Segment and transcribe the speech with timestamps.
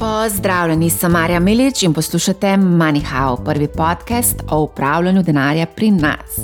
[0.00, 6.40] Pozdravljeni, sem Marja Milič in poslušate MoneyHow, prvi podcast o upravljanju denarja pri nas.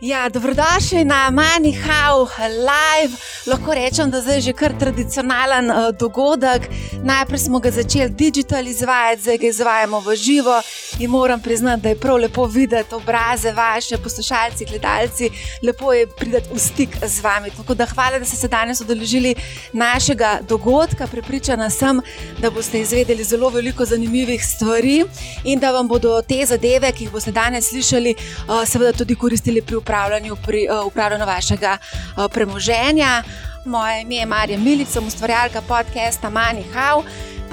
[0.00, 3.16] Ja, dobrodošli na MoneyHow Live.
[3.46, 6.68] Lahko rečem, da je že kar tradicionalen uh, dogodek.
[7.02, 10.62] Najprej smo ga začeli digital izvajati, zdaj ga izvajamo v živo.
[10.98, 15.30] In moram priznati, da je prav lepo videti obraze vaše, poslušalci, gledalci.
[15.62, 17.50] Lepo je priti v stik z vami.
[17.50, 19.34] Tako da hvala, da ste se danes odeležili
[19.72, 21.06] našega dogodka.
[21.06, 22.00] Pripričana sem,
[22.38, 25.04] da boste izvedeli zelo veliko zanimivih stvari
[25.44, 29.62] in da vam bodo te zadeve, ki jih boste danes slišali, uh, seveda tudi koristili
[29.62, 33.22] pri upravljanju pri uh, upravljanju vašega uh, premoženja.
[33.64, 37.02] Moje ime je Marija Milica, ustvarjalka podcasta Money How.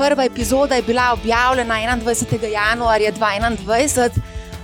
[0.02, 2.46] Prva epizoda je bila objavljena 21.
[2.46, 4.10] januarja 2021.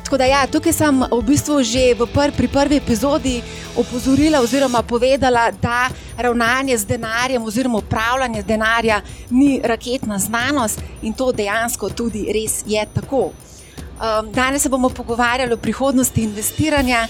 [0.04, 3.44] Tako da, ja, tukaj sem v bistvu že v pr pri prvi epizodi
[3.76, 11.13] opozorila oziroma povedala, da ravnanje z denarjem oziroma upravljanje z denarjem ni raketna znanost in
[11.13, 13.30] to dejansko tudi res je tako.
[13.30, 17.08] Um, danes se bomo pogovarjali o prihodnosti investiranja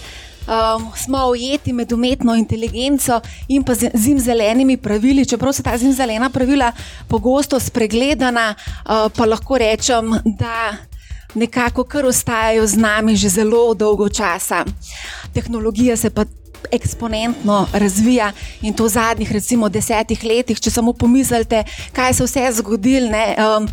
[0.48, 5.26] um, smo ujeti med umetno inteligenco in pa zim zelenimi pravili.
[5.26, 6.72] Čeprav so ta zim zelena pravila
[7.08, 10.76] pogosto spregledana, uh, pa lahko rečem, da
[11.36, 14.66] nekako kar ostajajo z nami že zelo dolgo časa.
[15.34, 16.26] Tehnologija se pa.
[16.72, 21.62] Eksponentno razvija in to v zadnjih, recimo, desetih letih, če samo pomislite,
[21.94, 23.08] kaj se vse je zgodilo.
[23.38, 23.68] Um,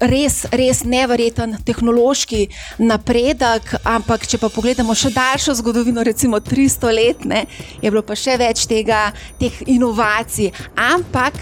[0.00, 2.46] res, res nevreten tehnološki
[2.82, 7.44] napredek, ampak če pa pogledamo še daljšo zgodovino, recimo 300 let, ne,
[7.82, 9.08] je bilo pa še več tega,
[9.40, 10.52] teh inovacij.
[10.76, 11.38] Ampak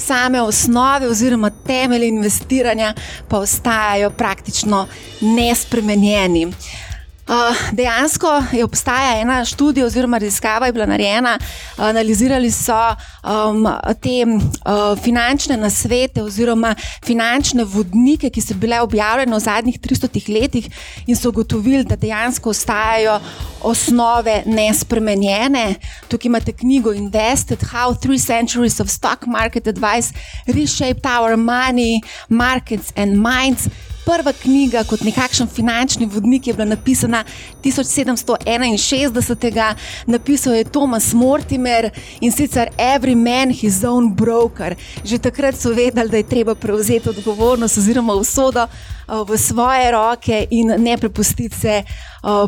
[0.00, 2.94] same osnove oziroma temelje investiranja
[3.28, 4.86] pa ostajajo praktično
[5.20, 6.48] nespremenjeni.
[7.30, 11.38] Uh, dejansko je obstaja ena študija, oziroma raziskava je bila narejena,
[11.76, 13.68] analizirali so um,
[14.02, 16.74] te uh, finančne nasvete oziroma
[17.06, 20.66] finančne vodnike, ki so bile objavljene v zadnjih 300 letih
[21.06, 23.20] in so ugotovili, da dejansko ostajajo
[23.62, 25.74] osnove nespremenjene.
[26.08, 30.10] Tukaj imate knjigo Invested: How Three Centuries of Stock Market Advice
[30.46, 33.68] Reshaped Our Money, Markets and Minds
[34.10, 37.24] prva knjiga kot nekakšen finančni vodnik je bila napisana
[37.62, 39.74] 1761.
[40.06, 44.74] Napisal je Thomas Mortimer in sicer Every Man His Own Broker.
[45.04, 48.66] Že takrat so vedeli, da je treba prevzeti odgovornost oziroma usodo
[49.26, 51.82] v svoje roke in ne prepustiti se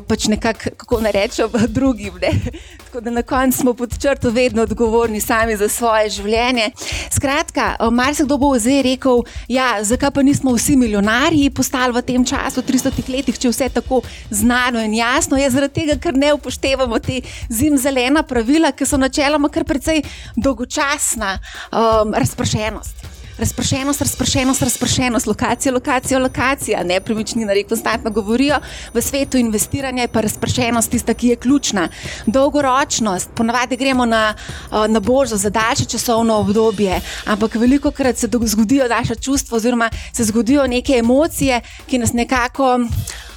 [0.09, 2.15] pač nekako, kako ne rečem, drugim.
[2.21, 2.33] Ne?
[2.85, 6.71] Tako da na koncu smo pod črto vedno odgovorni sami za svoje življenje.
[7.11, 12.63] Skratka, marsikdo bo zdaj rekel, ja, zakaj pa nismo vsi milijonarji postali v tem času,
[12.63, 15.41] 300 letih, če vse tako znano in jasno.
[15.41, 20.05] Je zaradi tega, ker ne upoštevamo te zimzelena pravila, ki so načeloma kar precej
[20.37, 21.39] dolgočasna
[21.73, 23.22] um, razpršenost.
[23.39, 26.85] Razpršenost, razpršenost, razpršenost, lokacija, lokacija, lokacija.
[26.85, 28.57] Nepremičnina, reko, konstantno govorijo.
[28.95, 31.89] V svetu investiranja je pa razpršenost tista, ki je ključna.
[32.27, 34.35] Dolgoročnost, ponavadi gremo na,
[34.89, 40.25] na borzo za daljše časovno obdobje, ampak veliko krat se zgodijo naša čustva, oziroma se
[40.25, 42.79] zgodijo neke emocije, ki nas nekako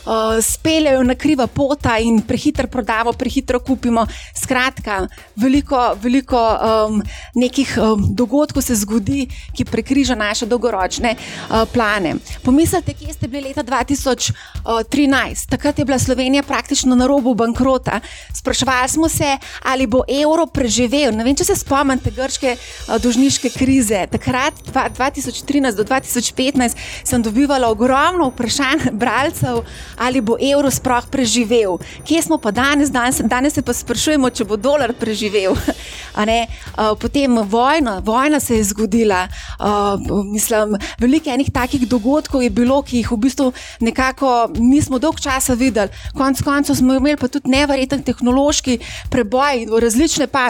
[0.05, 4.07] uh, speljejo na kriva pota in prehitro prodamo, prehitro kupimo.
[4.43, 7.03] Skratka, veliko, veliko um,
[7.35, 12.15] nekih um, dogodkov se zgodi, ki prekriža naše dolgoročne uh, plane.
[12.43, 15.49] Pomislite, kje ste bili leta 2013?
[15.49, 17.99] Takrat je bila Slovenija praktično na robu bankrota.
[18.33, 21.15] Sprašvali smo se, ali bo evro preživel.
[21.15, 24.07] Ne vem, če se spomnite grške uh, dožniške krize.
[24.11, 29.63] Takrat, 2013 do 2015, sem dobivala ogromno vprašanj bralcev
[29.97, 31.77] ali bo evro sploh preživel.
[32.07, 32.91] Kje smo pa danes?
[32.91, 35.55] Danes, danes se pa sprašujemo, če bo dolar preživel.
[37.01, 39.27] Potem vojna, vojna se je zgodila.
[40.31, 45.53] Mislim, veliko enih takih dogodkov je bilo, ki jih v bistvu nekako nismo dolgo časa
[45.53, 45.91] videli.
[46.15, 48.79] Konec koncev smo imeli pa tudi nevreten tehnološki
[49.11, 50.49] preboj, različne, pa,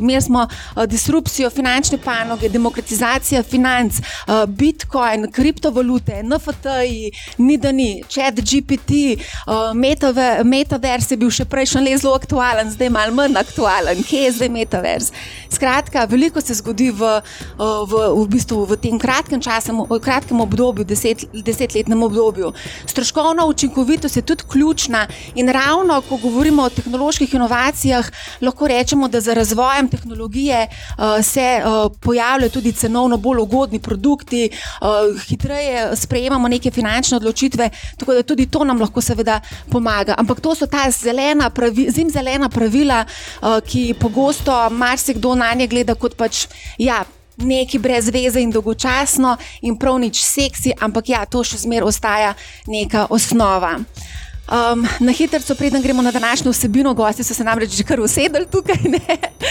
[0.00, 0.46] imeli smo
[0.86, 4.00] disrupcijo finančne panoge, demokratizacija financ,
[4.48, 8.69] bitcoin, kriptovalute, NFT-ji, ni da ni, chat, GPT.
[8.70, 14.02] GPT, uh, metave, metavers je bil še prejšnji let zelo aktualen, zdaj malo manj aktualen.
[14.06, 15.10] Kje je zdaj metavers?
[15.50, 17.10] Skratka, veliko se zgodi v,
[17.58, 22.52] uh, v, v, bistvu v tem kratkem času, v kratkem obdobju, deset, desetletnem obdobju.
[22.86, 28.06] Stroškovna učinkovitost je tudi ključna in ravno, ko govorimo o tehnoloških inovacijah,
[28.40, 34.50] lahko rečemo, da za razvojem tehnologije uh, se uh, pojavljajo tudi cenovno bolj ugodni produkti,
[34.80, 39.40] uh, hitreje sprejemamo neke finančne odločitve, tako da tudi to nam lahko seveda
[39.70, 40.14] pomaga.
[40.18, 45.94] Ampak to so ta zelena pravi, zimzelena pravila, uh, ki pogosto marsikdo na nje gleda
[45.94, 46.46] kot pač.
[46.78, 47.04] Ja,
[47.40, 52.34] neki brez veze in dolgočasno, in prav nič seksi, ampak ja, to še zmeraj ostaja
[52.68, 53.78] neka osnova.
[54.48, 58.46] Um, na hitro, preden gremo na današnjo vsebino, gosti so se namreč že kar usedeli
[58.46, 58.76] tukaj.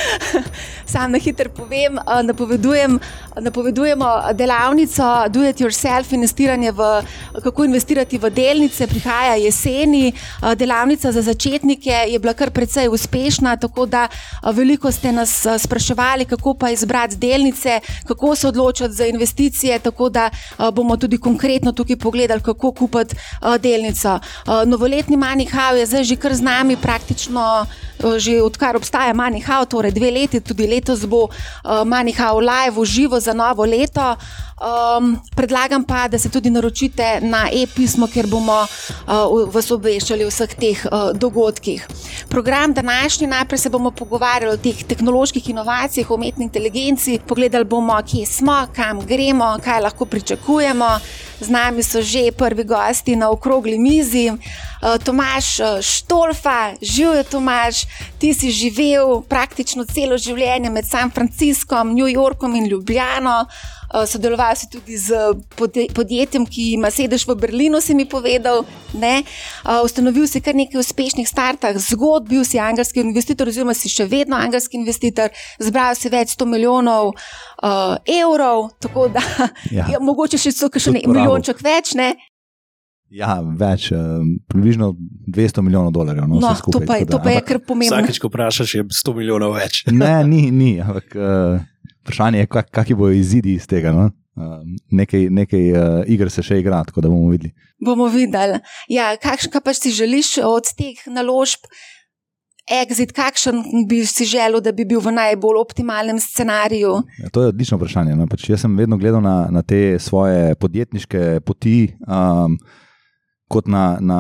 [0.92, 3.00] Sam na hitro povem, uh, napovedujem,
[3.42, 7.02] napovedujemo delavnico Do It Yourself, investiranje v
[7.44, 10.14] kako investirati v delnice, prihaja jeseni.
[10.42, 15.46] Uh, delavnica za začetnike je bila kar precej uspešna, tako da uh, veliko ste nas
[15.58, 19.80] spraševali, kako pa izbrati delnice, kako se odločiti za investicije.
[19.80, 20.30] Tako da
[20.74, 23.16] bomo tudi konkretno tukaj pogledali, kako kupiti
[23.60, 24.20] delnico.
[24.46, 29.70] Uh, novoletni Manihau je zdaj že kar z nami, praktično eh, že odkar obstaja Manihau,
[29.70, 34.18] torej dve leti, tudi letos bo uh, Manihau live v živo za novo leto.
[34.60, 40.32] Um, predlagam pa, da se tudi naročite na e-pismo, ker bomo uh, vas obveščali o
[40.32, 41.86] vseh teh uh, dogodkih.
[42.28, 48.26] Program današnji najprej se bomo pogovarjali o teh tehnoloških inovacijah, umetni inteligenci, pogledali bomo, kje
[48.26, 51.00] smo, kam gremo, kaj lahko pričakujemo.
[51.40, 54.28] Z nami so že prvi gosti na okrogli mizi.
[54.28, 57.86] Uh, Tomaš Štolfa, živijo Tomaš,
[58.20, 63.46] ti si živel praktično celo življenje med San Franciscom, New Yorkom in Ljubljano.
[63.90, 65.18] Uh, sodeloval si tudi z
[65.96, 68.62] podjetjem, ki ima sedež v Berlinu, si mi povedal.
[68.94, 74.06] Uh, ustanovil si kar nekaj uspešnih startov, zgodb, bil si angelski investitor, oziroma si še
[74.10, 79.22] vedno angelski investitor, zbral si več 100 milijonov uh, evrov, tako da
[79.78, 79.90] ja.
[79.90, 81.98] Ja, mogoče še nekaj milijonček več.
[81.98, 82.14] Ne?
[83.10, 83.88] Ja, več,
[84.52, 84.92] približno
[85.34, 86.28] 200 milijonov dolarjev.
[86.30, 87.98] No, no, skupaj, to pa je, to pa je kar pomembno.
[87.98, 89.82] Vsakeč, ko vprašaš, je 100 milijonov več.
[89.90, 90.76] ne, ni, ni.
[90.78, 91.58] Ampak, uh,
[92.10, 93.94] vprašanje je, kak, kakšni bodo izidi iz tega.
[93.94, 94.10] No?
[94.40, 97.54] Uh, nekaj nekaj uh, iger se še igra, tako da bomo videli.
[97.86, 98.60] Bomo videli.
[98.90, 101.70] Ja, kakšen pa si želiš od teh naložb?
[102.70, 107.00] Exit, kakšen bi si želel, da bi bil v najbolj optimalnem scenariju?
[107.18, 108.14] Ja, to je odlično vprašanje.
[108.16, 108.28] No?
[108.30, 111.96] Pač jaz sem vedno gledal na, na te svoje podjetniške poti.
[112.06, 112.60] Um,
[113.50, 114.20] kot na, na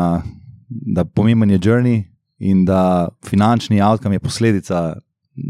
[0.70, 2.02] da pomemben je journey
[2.40, 4.82] in da finančni outcome je posledica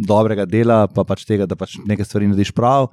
[0.07, 2.89] dobrega dela, pa pač tega, da pač nekaj stvari narediš prav,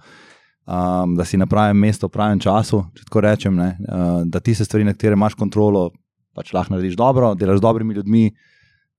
[0.67, 2.85] um, da si na pravem mestu, v pravem času.
[2.97, 5.91] Če tako rečem, ne, uh, da ti se stvari, na katere imaš kontrolo,
[6.37, 8.31] pač lahko narediš dobro, delaš z dobrimi ljudmi.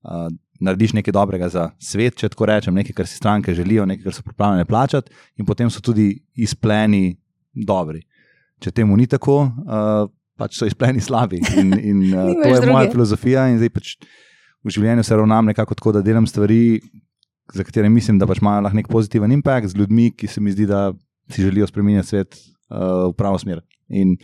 [0.02, 0.28] Uh,
[0.58, 4.14] Narediš nekaj dobrega za svet, če tako rečem, nekaj, kar si stranke želijo, nekaj, kar
[4.16, 7.12] so pripravljene plačati, in potem so tudi izpleni
[7.54, 8.02] dobri.
[8.58, 10.08] Če temu ni tako, uh,
[10.38, 11.38] pač so izpleni slabi.
[11.58, 12.72] In, in uh, to je druge.
[12.72, 13.48] moja filozofija.
[13.52, 13.94] In zdaj pač
[14.66, 16.80] v življenju se ravnam nekako tako, da delam stvari,
[17.54, 20.52] za katere mislim, da pač imajo lahko nek pozitiven impact z ljudmi, ki se mi
[20.52, 20.92] zdi, da
[21.30, 23.62] si želijo spremeniti svet uh, v pravo smer.
[23.88, 24.16] In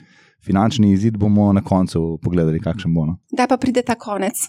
[0.45, 3.07] finančni izid bomo na koncu pogledali, kakšen bo.
[3.07, 3.17] No.
[3.33, 4.49] Da pa pride ta konec.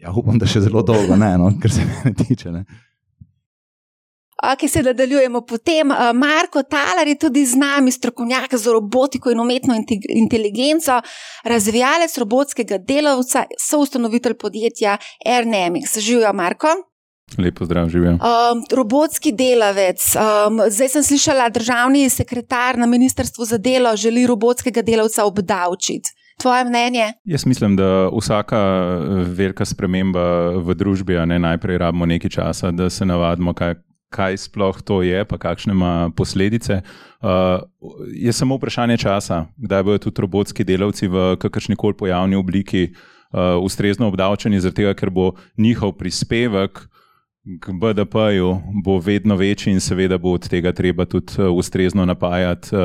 [0.00, 2.52] Ja, upam, da še zelo dolgo, ne, no, kar se mene tiče.
[2.54, 2.64] Ne
[4.58, 5.88] ki se nadaljujemo potem.
[6.14, 9.74] Marko Talar je tudi z nami, strokovnjak za robotiko in umetno
[10.08, 11.00] inteligenco,
[11.44, 15.98] razvijalec robotskega delavca, soustanovitelj podjetja Ernemics.
[15.98, 16.89] Živijo, Marko.
[17.38, 18.12] Lepo zdrav, živijo.
[18.12, 20.02] Um, robotski delavec.
[20.16, 26.10] Um, zdaj sem slišala, državni sekretar na Ministrstvu za delo želi robotskega delavca obdavčiti.
[26.40, 27.12] Tvoje mnenje?
[27.24, 28.58] Jaz mislim, da vsaka
[29.36, 33.74] velika sprememba v družbi, ne najprej rabimo nekaj časa, da se navadimo, kaj,
[34.08, 36.80] kaj sploh to je, pa kakšne ima posledice.
[37.20, 37.60] Uh,
[38.16, 43.60] je samo vprašanje časa, kdaj bodo tudi robotski delavci v kakršni koli pojavni obliki uh,
[43.60, 46.86] ustrezno obdavčeni, zato ker bo njihov prispevek
[47.60, 48.62] k BDP-ju
[49.02, 52.80] vedno večji in seveda bo od tega treba tudi uh, ustrezno napajati uh,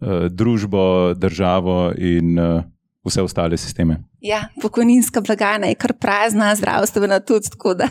[0.00, 2.62] uh, družbo, državo in uh,
[3.04, 3.98] vse ostale sisteme.
[4.20, 7.88] Ja, pokojninska blagajna je kar prazna, zdravstvena tudi, tako da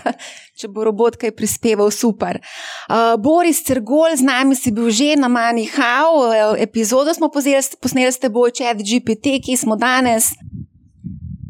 [0.59, 2.41] če bo robot kaj prispeval, super.
[2.89, 8.19] Uh, Boris Cergol, z nami si bil že na Mani Hau, epizodo smo posneli s
[8.19, 10.33] teboj, čet GPT, ki smo danes.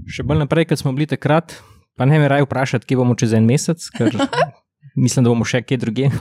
[0.05, 1.55] Še bolj naprej, kot smo bili takrat,
[1.97, 4.11] pa ne me raj vprašati, kje bomo čez en mesec, ker
[5.03, 6.11] mislim, da bomo še kje druge.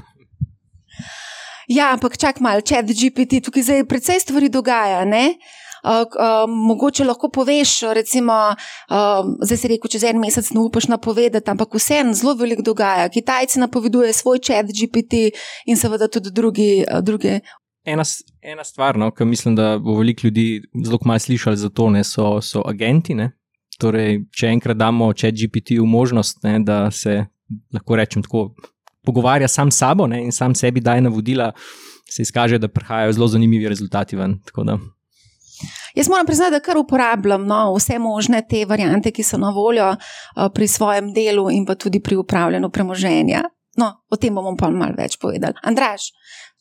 [1.68, 5.34] Ja, ampak čak malo, čet GPT, tukaj se precej stvari dogaja, ne?
[6.48, 8.32] mogoče lahko poveš, recimo,
[8.90, 13.08] uh, zdaj si rekel, čez en mesec ne upaš napovedati, ampak vseeno zelo veliko dogaja.
[13.08, 16.84] Kitajci napovedujejo svoj čat GPT in seveda tudi drugi.
[16.88, 17.40] Uh, druge.
[17.84, 18.02] Ena,
[18.40, 22.04] ena stvar, no, ki mislim, da bo veliko ljudi zelo malo slišali za to, ne,
[22.04, 23.14] so, so agenti.
[23.14, 23.30] Ne.
[23.80, 27.24] Torej, če enkrat damo čat GPT v možnost, ne, da se
[27.74, 28.52] lahko rečem tako.
[29.04, 31.50] Pogovarja sam s sabo ne, in sam sebi daje navodila,
[32.08, 34.38] se izkaže, da prihajajo zelo zanimivi rezultati ven.
[35.94, 39.90] Jaz moram priznati, da kar uporabljam no, vse možne te variante, ki so na voljo
[39.90, 43.42] uh, pri svojem delu in pa tudi pri upravljanju premoženja.
[43.76, 45.58] No, o tem bomo pa malo več povedali.
[45.62, 46.08] Andraš,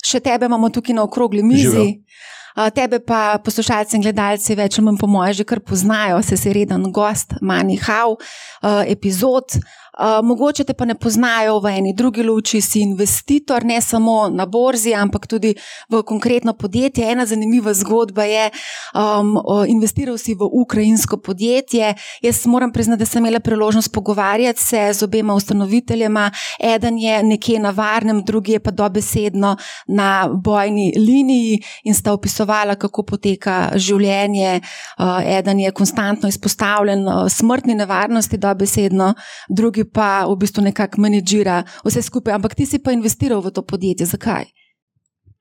[0.03, 1.70] še tebe imamo tukaj na okrogli mizi.
[1.70, 2.41] Živijo.
[2.53, 6.38] Uh, Tebe pa poslušalci in gledalci več ali manj po mojem že kar poznajo, se
[6.38, 9.57] si reden gost, manj hav, uh, epizod.
[10.00, 14.45] Uh, mogoče te pa ne poznajo v eni drugi luči, si investitor, ne samo na
[14.45, 15.53] borzi, ampak tudi
[15.89, 17.12] v konkretno podjetje.
[17.12, 18.50] Ena zanimiva zgodba je,
[18.97, 21.93] um, investiral si v ukrajinsko podjetje.
[22.21, 26.31] Jaz moram priznati, da sem imela priložnost pogovarjati se z obema ustanoviteljema.
[26.59, 29.55] Eden je nekje na varnem, drugi je pa dobesedno
[29.88, 34.62] na bojni liniji in sta opisovala, kako poteka življenje.
[34.97, 39.13] Uh, eden je konstantno izpostavljen uh, smrtni nevarnosti, dobesedno,
[39.50, 42.33] drugi pa v bistvu nekako menedžira vse skupaj.
[42.33, 44.05] Ampak ti si pa investiral v to podjetje.
[44.05, 44.45] Zakaj?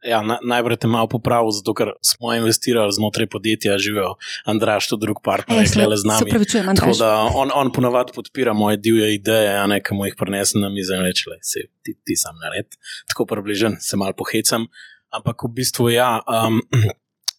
[0.02, 4.96] Ja, na, najprej te malo popravil, zato ker smo investirali znotraj podjetja, živijo Andraš, to
[4.99, 6.26] drug partner, ki je le z se nami.
[6.26, 6.99] opravičujem, Tako Andraž.
[6.99, 10.94] da on, on ponavadi podpira moje divje ideje, a ne kam jih prenesem na mizo
[10.99, 12.66] in reče: "Saj ti, ti sam nared.
[13.14, 14.66] Tako približen, se mal pohecam.
[15.14, 16.18] Ampak v bistvu ja.
[16.26, 16.58] Um,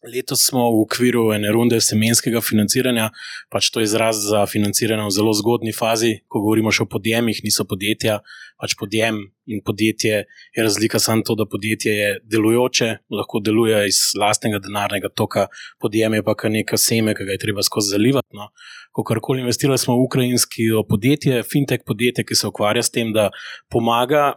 [0.04, 3.06] Letos smo v okviru ene runde semenskega financiranja,
[3.52, 7.40] pač to je izraz za financiranje v zelo zgodni fazi, ko govorimo še o podjemih,
[7.46, 8.18] niso podjetja,
[8.60, 14.02] pač podjem in podjetje je razlika samo to, da podjetje je delujoče, lahko deluje iz
[14.20, 15.48] lastnega denarnega toka,
[15.80, 18.36] podjem je pa kar neka seme, ki ga je treba skozi zalivati.
[18.36, 18.50] No.
[18.92, 23.30] Ko karkoli investirali smo v ukrajinsko podjetje, fintech podjetje, ki se ukvarja s tem, da
[23.72, 24.34] pomaga,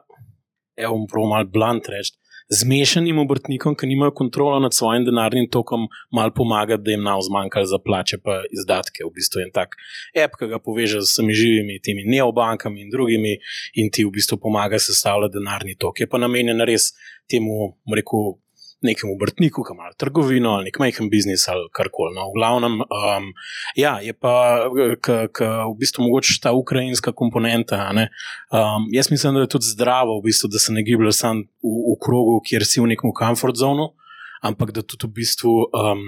[0.78, 2.14] evo, bom prav mal blunt reči,
[2.48, 7.66] zmešanim obrtnikom, ki nimajo kontrola nad svojim denarnim tokom, malo pomagati, da jim nav zmanjkalo
[7.66, 9.04] za plače pa izdatke.
[9.04, 9.76] V bistvu je en tak
[10.24, 13.36] app, ki ga poveže z vsemi živimi, temi neobankami in drugimi,
[13.74, 16.00] in ti v bistvu pomaga sestavljati denarni tok.
[16.00, 16.92] Je pa namenjen res
[17.30, 18.36] temu, rekel,
[18.82, 22.14] nekemu obrtniku, ki ima trgovino ali nek majhen biznis ali karkoli.
[22.16, 23.30] No, v glavnem, um,
[23.76, 24.66] ja, je pa
[25.00, 27.92] k, k, v bistvu mogoče ta ukrajinska komponenta.
[27.92, 28.08] ne.
[28.52, 31.74] Um, jaz mislim, da je tudi zdravo, v bistvu, da se ne giblje samo v,
[31.92, 33.94] v krogu, kjer si v nekem komfort zonu,
[34.42, 35.56] ampak da tudi v bistvu.
[35.72, 36.06] Um,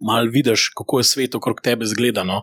[0.00, 2.38] Mal vidiš, kako je svet okrog tebe zgledano,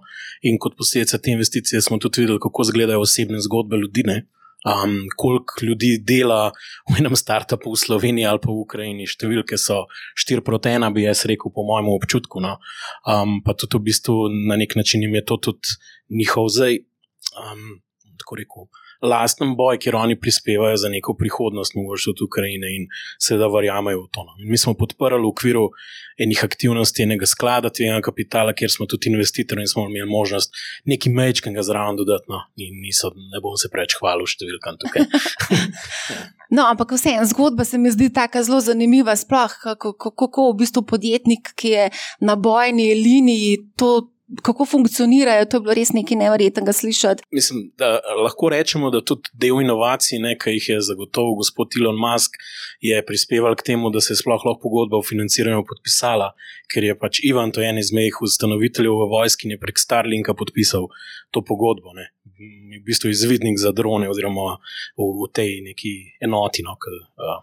[0.46, 4.04] in kot posledica te investicije smo tudi videli, kako izgledajo osebne zgodbe ljudi.
[4.06, 4.18] ne.
[4.66, 6.52] Um, koliko ljudi dela
[6.90, 9.86] v enem startupu v Sloveniji ali pa v Ukrajini, številke so
[10.18, 12.42] 4 proti 1, bi jaz rekel, po mojem občutku.
[12.44, 12.58] No.
[13.06, 14.16] Um, pa tudi v bistvu
[14.50, 15.78] na nek način jim je to tudi
[16.10, 16.82] njihov zdaj,
[17.38, 17.78] um,
[18.18, 18.68] tako rekel,
[19.02, 22.88] lasten boj, kjer oni prispevajo za neko prihodnost, mogoče tudi Ukrajine in
[23.20, 24.24] seveda verjamejo v to.
[24.24, 24.38] No.
[24.42, 25.68] In mi smo podprli v okviru
[26.18, 31.14] enih aktivnosti enega sklada tveganega kapitala, kjer smo tudi investitorji in smo imeli možnost nekaj
[31.14, 32.26] mečkega zraven dodati.
[32.30, 32.42] No.
[32.56, 35.08] In niso, ne bom se preveč hvalil številkam tukaj.
[36.48, 39.16] No, ampak vseeno, zgodba se mi zdi tako zelo zanimiva.
[39.20, 41.90] Sploh kako, kako v bistvu podjetnik, ki je
[42.24, 44.08] na bojni liniji, to,
[44.42, 45.46] kako funkcionirajo.
[45.46, 47.24] To je bilo res nekaj nevrjetnega slišati.
[47.32, 52.36] Mislim, da lahko rečemo, da tudi del inovacij, ki jih je zagotovil gospod Elon Musk,
[52.82, 56.34] je prispeval k temu, da se je sploh lahko pogodba o financiranju podpisala,
[56.74, 60.34] ker je pač Ivan, to je en izmed ustanoviteljev v vojski, in je prek Starlinka
[60.34, 60.88] podpisal
[61.32, 61.94] to pogodbo.
[61.96, 62.12] Ne.
[62.78, 64.58] V bistvu izvidnik za drone, oziroma
[64.98, 66.64] v, v tej neki enoti.
[66.68, 67.42] No, k, uh,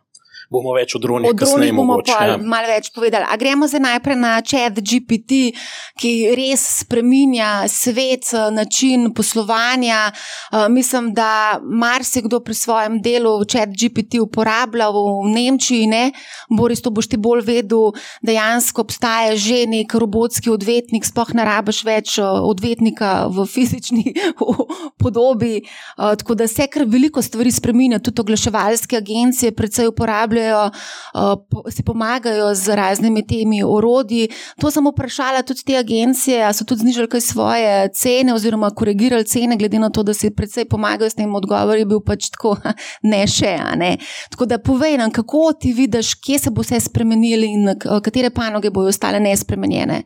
[0.50, 2.12] bomo več o dronih, O dronih bomo mogoče.
[2.12, 2.36] pa ja.
[2.38, 3.24] malo več povedali.
[3.24, 5.52] A gremo zdaj najprej na chat GPT,
[5.94, 10.12] ki res spreminja svet, eh, način poslovanja.
[10.52, 11.30] Eh, Mislim, da
[11.62, 15.86] marsikdo pri svojem delu chat GPT uporablja v Nemčiji.
[15.86, 16.12] Ne?
[16.50, 21.84] Boris, to boš ti bolj vedel, dejansko obstaja že nek robotski odvetnik, sploh ne rabiš
[21.84, 24.14] več eh, odvetnika v fizični
[24.98, 25.56] podobi.
[25.56, 30.70] Eh, Tako da se kar veliko stvari spremenja, tudi oglaševalske agencije predvsej uporabljajo, eh,
[31.50, 34.28] po- si pomagajo z raznimi temi orodji.
[34.60, 39.24] To sem vprašala tudi te agencije, a so tudi znižali kaj svoje cene oziroma korigirali
[39.24, 42.56] cene, glede na to, da si predvsej pomagajo s tem odgovor, je bil pač tako,
[43.12, 43.56] ne še.
[43.76, 43.96] Ne.
[44.30, 48.30] Tako da povej nam, kako ti vidiš, kje se bo vse spremenili in eh, katere
[48.30, 50.02] panoge bodo ostale nespremenjene.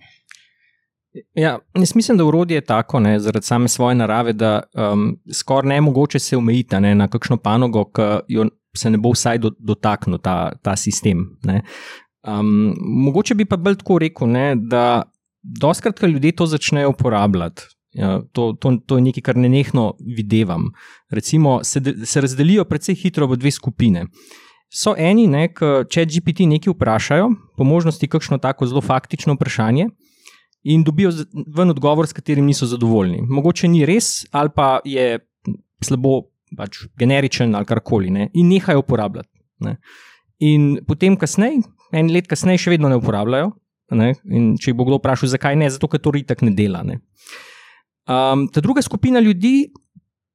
[1.35, 5.68] Ja, jaz mislim, da urodje je tako, ne, zaradi same svoje narave, da um, skoraj
[5.68, 8.44] ne mogoče se omejiti ne, na kakšno panogo, ki jo
[8.76, 11.25] se ne bo vsaj do, dotaknil ta, ta sistem.
[12.28, 15.02] Um, mogoče bi pa bolj tako rekel, ne, da
[15.42, 17.62] doskrat, ko ljudje to začnejo uporabljati.
[17.98, 20.68] Ja, to, to, to je nekaj, kar ne nehno videvam.
[21.10, 24.04] Recimo, se, de- se razdelijo precej hitro v dve skupine.
[24.68, 29.88] So eni, ne, ki če GPT nekaj vprašajo, po možnosti kakšno tako zelo faktično vprašanje,
[30.68, 31.10] in dobijo
[31.56, 33.22] ven odgovor, s katerim niso zadovoljni.
[33.25, 35.18] Mogoče ni res, ali pa je
[35.84, 39.33] slabo, pač generičen ali karkoli, ne, in nehajo uporabljati.
[39.67, 39.76] Ne.
[40.38, 43.52] In potem, kasneje, en let kasneje, še vedno ne uporabljajo.
[43.97, 46.83] Ne, in če bo kdo vprašal, zakaj ne, zato ker to ritak ne dela.
[46.85, 46.99] Ne.
[48.09, 49.71] Um, ta druga skupina ljudi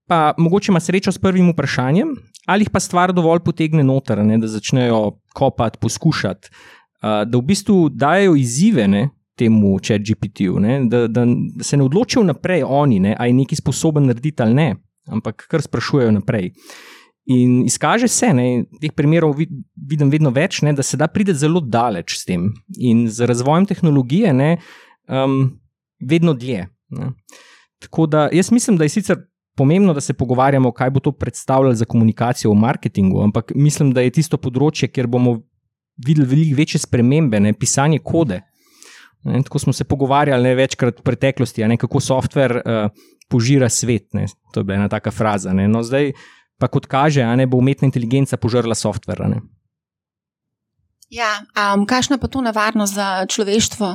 [0.09, 2.15] pa mogoče ima srečo s prvim vprašanjem,
[2.49, 7.43] ali jih pa stvar dovolj potegne noter, ne, da začnejo kopati, poskušati, uh, da v
[7.53, 13.15] bistvu dajo izzive ne, temu ChatGPT-ju, da, da, da se ne odločijo naprej oni, ne,
[13.19, 14.67] ali je nekaj sposoben narediti ali ne,
[15.07, 16.51] ampak kar sprašujejo naprej.
[17.25, 21.61] In izkaže se, da teh primerov vidim vedno več, ne, da se da priti zelo
[21.63, 24.57] daleč s tem in z razvojem tehnologije, ne,
[25.07, 25.53] um,
[26.03, 26.67] vedno dlje.
[26.99, 27.13] Ne.
[27.79, 29.21] Tako da jaz mislim, da je sicer
[29.55, 34.03] pomembno, da se pogovarjamo, kaj bo to predstavljalo za komunikacijo v marketingu, ampak mislim, da
[34.03, 35.37] je tisto področje, kjer bomo
[36.05, 38.41] videli veliko večje spremembe, ne, pisanje kode.
[39.23, 44.13] Ne, tako smo se pogovarjali ne, večkrat v preteklosti, ne, kako softver uh, požira svet.
[44.13, 44.27] Ne.
[44.53, 45.53] To je bila ena taka fraza.
[45.53, 45.67] Ne.
[45.67, 46.13] No, zdaj
[46.61, 49.19] pa kot kaže, ne, bo umetna inteligenca požrla softver.
[51.13, 53.89] Ja, um, kakšna pa to nevarnost za človeštvo?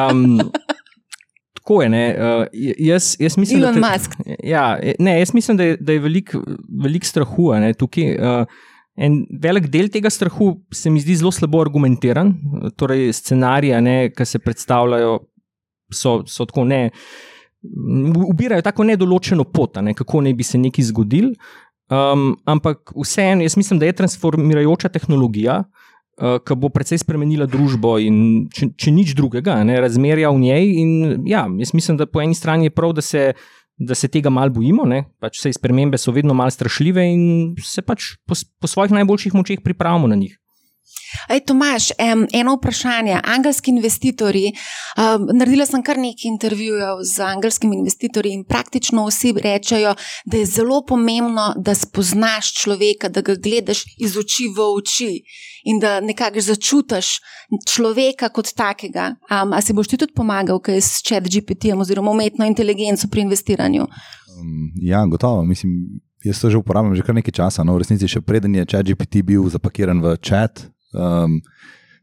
[0.00, 0.38] um,
[1.58, 1.90] tako je.
[1.90, 2.46] Uh,
[2.78, 4.14] jaz, jaz mislim, Elon da, Musk.
[4.44, 6.44] Ja, ne, jaz mislim, da je, da je veliko
[6.82, 8.16] velik strahu ne, tukaj.
[8.16, 8.64] Uh,
[8.96, 12.30] En velik del tega strahu se mi zdi zelo slabo argumentiran.
[12.80, 13.76] Torej, scenarije,
[14.16, 15.18] ki se predstavljajo,
[15.92, 16.90] so, so tako ne.
[18.28, 21.32] Ubirajo tako nedoločeno pot, ne, kako naj bi se nekaj zgodil.
[21.90, 27.96] Um, ampak vseeno, jaz mislim, da je transformirajoča tehnologija, uh, ki bo precej spremenila družbo
[28.02, 30.72] in če, če nič drugega, ne, razmerja v njej.
[30.82, 30.90] In,
[31.30, 33.32] ja, jaz mislim, da po eni strani je prav, da se
[33.76, 34.86] da se tega malo bojimo,
[35.20, 39.60] pač vse spremembe so vedno malo strašljive in se pač po, po svojih najboljših močeh
[39.64, 40.38] pripravimo na njih.
[41.28, 43.20] Ej, Tomaš, um, eno vprašanje.
[43.24, 44.52] Angelski investitorji.
[44.52, 50.46] Um, naredila sem kar nekaj intervjujev z angelskimi investitorji in praktično vsi rečejo, da je
[50.46, 55.10] zelo pomembno, da spoznaš človeka, da ga gledaš iz oči v oči
[55.64, 57.06] in da nekako začutiš
[57.68, 59.14] človeka kot takega.
[59.30, 63.82] Um, a si boš ti tudi pomagal, kaj s ChatGPT-jem oziroma umetno inteligenco pri investiranju?
[63.82, 65.44] Um, ja, gotovo.
[65.44, 67.64] Mislim, jaz to že uporabljam že kar nekaj časa.
[67.64, 70.75] No, v resnici, še preden je ChatGPT bil zapakiran v chat.
[70.96, 71.40] Um,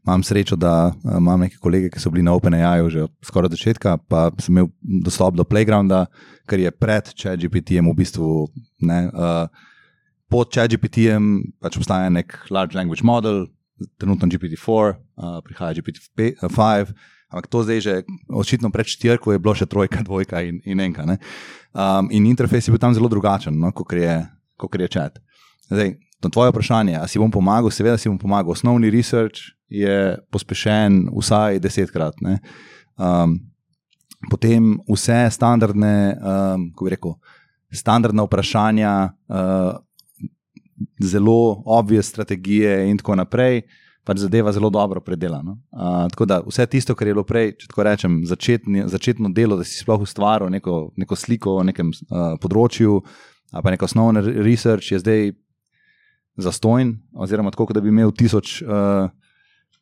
[0.04, 3.56] imam srečo, da uh, imam neke kolege, ki so bili na OpenAI že skoraj od
[3.56, 4.68] začetka, pa sem imel
[5.04, 6.06] dostop do Playgrounda,
[6.48, 8.48] ker je pred ChatGPT-jem v bistvu.
[8.84, 9.48] Ne, uh,
[10.28, 13.46] pod ChatGPT-jem pač obstaja nek large language model,
[13.98, 16.92] trenutno GPT-4, uh, prihaja GPT-5,
[17.32, 17.94] ampak to zdaj že
[18.30, 21.06] očitno pred četrko je bilo še trojka, dvojka in, in enka.
[21.74, 24.20] Um, in interfejs je bil tam zelo drugačen, no, kot je,
[24.60, 25.18] je chat.
[25.72, 28.56] Zdaj, na tvoje vprašanje, ali si bom pomagal, seveda si bom pomagal.
[28.56, 32.18] Osnovni research je pospešen vsaj desetkrat.
[32.96, 33.38] Um,
[34.30, 37.16] potem vse standardne, um, kako bi rekel,
[37.72, 38.94] standardna vprašanja.
[39.28, 39.74] Uh,
[41.00, 43.62] zelo obvije strategije, in tako naprej,
[44.04, 45.58] pač zadeva zelo dobro predelano.
[45.72, 49.56] Uh, tako da vse tisto, kar je bilo prej, če tako rečem, začetni, začetno delo,
[49.56, 53.00] da si sploh ustvaril neko, neko sliko o nekem uh, področju,
[53.54, 55.32] pa neko osnovno research, je zdaj
[56.36, 58.62] zastojn, oziroma tako, da bi imel tisoč.
[58.62, 59.10] Uh,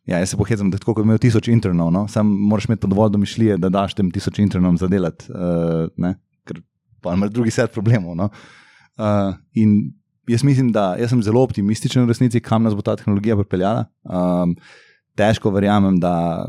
[0.03, 2.09] Ja, jaz se pohecam, da tako kot imel tisoč internov, no?
[2.11, 6.09] sam moraš imeti dovolj domišljije, da daš tem tisoč internom za delati, uh,
[6.43, 6.59] ker
[7.01, 8.17] pa imaš drugi set problemov.
[8.19, 8.27] No?
[8.99, 9.93] Uh, in
[10.27, 13.85] jaz mislim, da jaz sem zelo optimističen v resnici, kam nas bo ta tehnologija pripeljala.
[14.03, 14.57] Um,
[15.15, 16.49] težko verjamem, da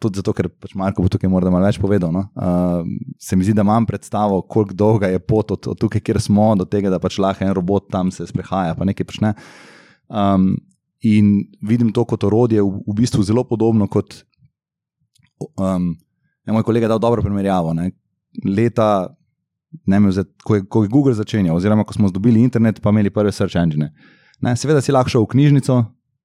[0.00, 2.12] tudi zato, ker pač Marko bo tukaj morda malo več povedal.
[2.14, 2.24] No?
[2.34, 6.20] Um, se mi zdi, da imam predstavo, koliko dolga je pot od, od tukaj, kjer
[6.24, 9.34] smo, do tega, da pač lahko en robot tam se sprehaja, pa nekaj počne.
[10.08, 10.54] Um,
[11.06, 14.22] in vidim to kot orodje, v, v bistvu zelo podobno kot.
[15.56, 15.94] Um,
[16.48, 17.76] je moj kolega dal dobro primerjavo.
[17.76, 17.92] Ne?
[18.44, 19.10] Leta
[19.86, 23.12] ne, vzet, ko, je, ko je Google začenjal, oziroma ko smo dobili internet, pa imeli
[23.12, 23.92] prve search engine.
[24.40, 25.76] Ne, seveda si lahko šel v knjižnico,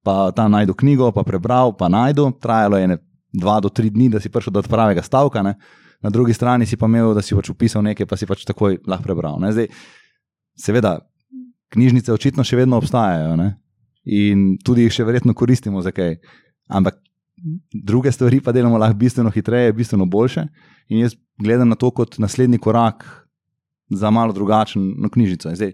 [0.06, 2.30] pa tam najdu knjigo, pa prebral, pa najdu.
[2.42, 2.96] Trajalo je
[3.32, 5.42] dva do tri dni, da si prišel do pravega stavka.
[5.42, 5.56] Ne.
[6.02, 8.78] Na drugi strani si pa imel, da si pač upisal nekaj, pa si pač takoj
[8.86, 9.40] lahko prebral.
[9.40, 9.68] Zdaj,
[10.58, 10.98] seveda,
[11.74, 13.54] knjižnice očitno še vedno obstajajo ne.
[14.06, 16.20] in tudi jih še verjetno koristimo za kaj.
[16.70, 17.00] Ampak
[17.72, 20.46] druge stvari pa delamo lahko bistveno hitreje, bistveno boljše.
[20.88, 23.04] In jaz gledam na to kot naslednji korak
[23.90, 25.54] za malo drugačen no, knjižnico.
[25.54, 25.72] Zdaj,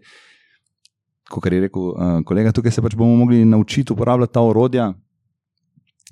[1.31, 4.93] kot je rekel uh, kolega, tukaj se pač bomo mogli naučiti uporabljati ta orodja,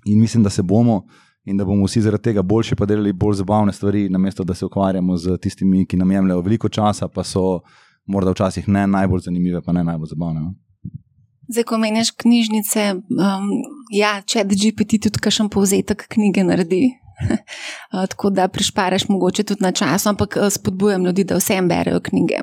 [0.04, 1.06] in mislim, da se bomo,
[1.44, 4.64] in da bomo vsi zaradi tega boljše pa delali bolj zabavne stvari, namesto da se
[4.64, 7.60] ukvarjamo z tistimi, ki nam jemljajo veliko časa, pa so
[8.06, 10.40] morda včasih ne najbolj zanimive, pa ne najbolj zabavne.
[10.40, 10.54] No?
[11.48, 13.48] Zdaj, ko meniš knjižnice, um,
[13.90, 16.84] ja, če GPT tudi kakšen povzetek knjige naredi,
[17.20, 22.00] Eh, tako da prišparaš mogoče tudi na čas, ampak eh, spodbujam ljudi, da vsem berejo
[22.00, 22.38] knjige.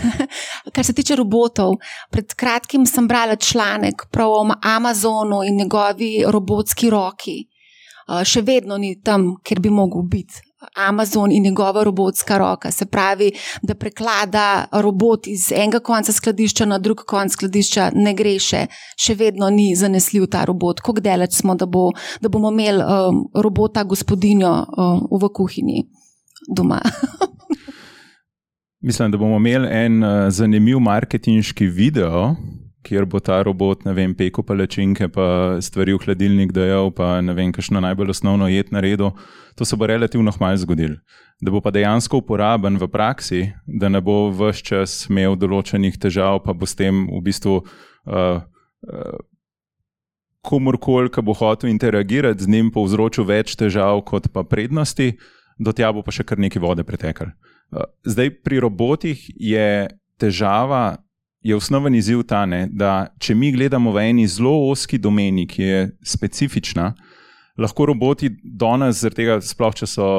[0.74, 1.74] Kar se tiče robotov,
[2.10, 7.46] pred kratkim sem brala članek prav o Amazonu in njegovi robotski roki.
[8.10, 10.42] Eh, še vedno ni tam, kjer bi mogel biti.
[10.76, 12.70] Amazon in njegova robotska roka.
[12.70, 13.30] Se pravi,
[13.62, 18.66] da preklada robot iz enega konca skladišča na drug konc skladišča, ne gre še,
[19.00, 20.82] še vedno ni zanesljiv ta robot.
[20.84, 21.88] Kako daleč smo, da, bo,
[22.20, 25.86] da bomo imeli um, robota, gospodinjo um, v kuhinji
[26.56, 26.82] doma?
[28.86, 32.34] Mislim, da bomo imeli en uh, zanimiv marketinški video,
[32.82, 37.34] kjer bo ta robot, ne vem, pekel palačinke, pa stvari v hladilnik dajal, pa ne
[37.36, 39.12] vem, kakšno najbolj osnovno jed na redu.
[39.58, 40.96] To se bo relativno malo zgodilo.
[41.40, 46.42] Da bo pa dejansko uporaben v praksi, da ne bo vse čas imel določenih težav,
[46.44, 47.60] pa bo s tem v bistvu.
[48.06, 48.40] Uh,
[48.88, 49.18] uh,
[50.40, 55.10] Komorkoli, ki bo hotel interagirati z njim, povzročil več težav kot pa prednosti,
[55.60, 57.34] do tja bo pa še kar nekaj vode pretekal.
[58.08, 60.96] Zdaj, pri robotih je težava
[61.42, 65.62] je osnoven izziv ta, ne, da če mi gledamo v eni zelo oski domeni, ki
[65.62, 66.92] je specifična,
[67.60, 70.10] lahko roboti danes, zaradi tega, sploh če so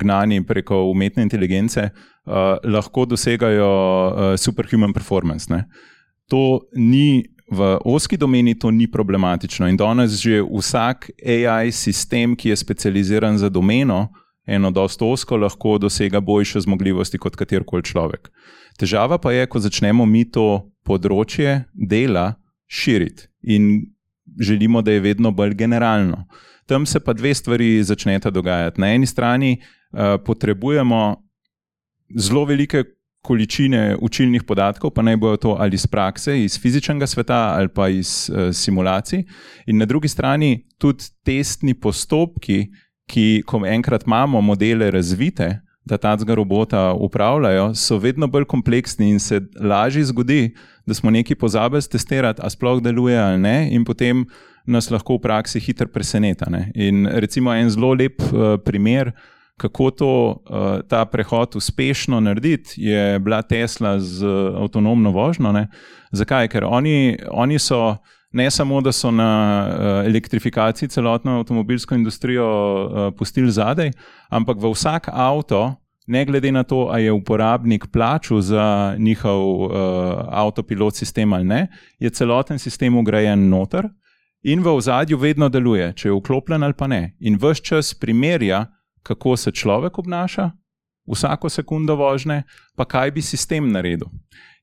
[0.00, 5.52] gnani preko umetne inteligence, uh, lahko dosegajo uh, superhuman performance.
[5.52, 5.66] Ne.
[6.32, 7.28] To ni.
[7.52, 13.36] V oski domeni to ni problematično in danes že vsak AI sistem, ki je specializiran
[13.36, 14.06] za domeno,
[14.48, 18.30] eno dosto osko, lahko dosega boljše zmogljivosti kot katerkoli človek.
[18.78, 22.34] Težava pa je, ko začnemo mi to področje dela
[22.66, 23.92] širiti in
[24.40, 26.24] želimo, da je vedno bolj generalno.
[26.66, 28.80] Tam se pa dve stvari začneta dogajati.
[28.80, 31.16] Na eni strani uh, potrebujemo
[32.16, 32.84] zelo velike
[33.22, 37.88] količine učilnih podatkov, pa naj bojo to ali iz prakse, iz fizičnega sveta ali pa
[37.88, 39.24] iz uh, simulacij,
[39.66, 42.66] in na drugi strani tudi testni postopki,
[43.06, 49.20] ki, ko enkrat imamo modele razvite, da tega robota upravljajo, so vedno bolj kompleksni in
[49.20, 50.54] se lažje zgodi,
[50.86, 54.24] da smo nekaj pozabili testirati, a sploh deluje ali ne, in potem
[54.66, 56.50] nas lahko v praksi hitro preseneta.
[56.50, 56.70] Ne.
[56.74, 59.12] In recimo en zelo lep uh, primer,
[59.58, 60.12] kako to,
[60.50, 65.52] uh, ta prehod uspešno narediti, je bila Tesla z uh, avtonomno vožnjo.
[65.52, 65.66] Ne.
[66.12, 66.48] Zakaj?
[66.48, 67.96] Ker oni, oni so.
[68.32, 69.28] Ne samo, da so na
[69.68, 73.90] uh, elektrifikaciji celotno avtomobilsko industrijo uh, pustili zadaj,
[74.28, 75.74] ampak v vsak avto,
[76.06, 79.72] ne glede na to, ali je uporabnik plačal za njihov uh,
[80.28, 81.66] avtopilot sistem ali ne,
[81.98, 83.88] je celoten sistem ugrajen noter
[84.42, 87.14] in v ozadju vedno deluje, če je vklopljen ali pa ne.
[87.20, 88.66] In vse čas primerja,
[89.02, 90.50] kako se človek obnaša,
[91.06, 92.42] vsako sekundo vožnje,
[92.76, 94.08] pa kaj bi sistem naredil.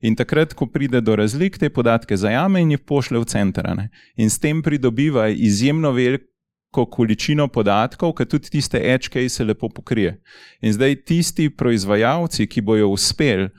[0.02, 3.90] In takrat, ko pride do razlik, te podatke zajame in jih pošle v centrane.
[4.16, 10.22] In s tem pridobiva izjemno veliko količino podatkov, ki tudi tiste edge se lepo pokrije.
[10.62, 13.50] In zdaj tisti proizvajalci, ki bojo uspeli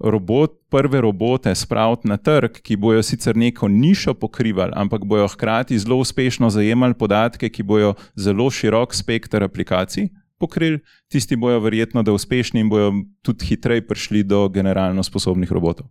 [0.00, 5.78] robot, prve robote spraviti na trg, ki bojo sicer neko nišo pokrivali, ampak bojo hkrati
[5.78, 10.08] zelo uspešno zajemali podatke, ki bojo zelo širok spektr aplikacij
[10.40, 10.80] pokrili,
[11.12, 15.86] tisti bojo verjetno, da uspešni in bojo tudi hitreje prišli do generalno sposobnih robotov.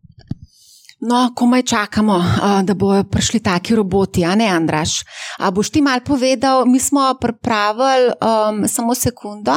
[0.99, 2.17] No, komaj čakamo,
[2.63, 4.99] da bodo prišli taki roboti, a ne, Andraš.
[5.39, 9.55] A boš ti mal povedal, mi smo pripravili um, samo sekundo.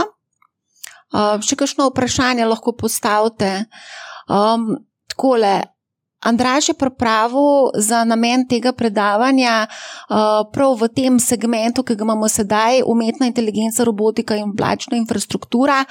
[1.13, 3.65] Um, še kakšno vprašanje lahko postavite?
[4.31, 4.77] Um,
[5.11, 5.61] takole,
[6.23, 12.29] Andraž je pripravil za namen tega predavanja uh, prav v tem segmentu, ki ga imamo
[12.31, 15.83] sedaj, umetna inteligenca, robotika in oblačna infrastruktura,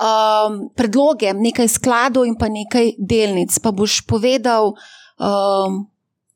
[0.00, 3.52] um, predloge, nekaj skladov in pa nekaj delnic.
[3.60, 4.72] Pa boš povedal,
[5.20, 5.84] um,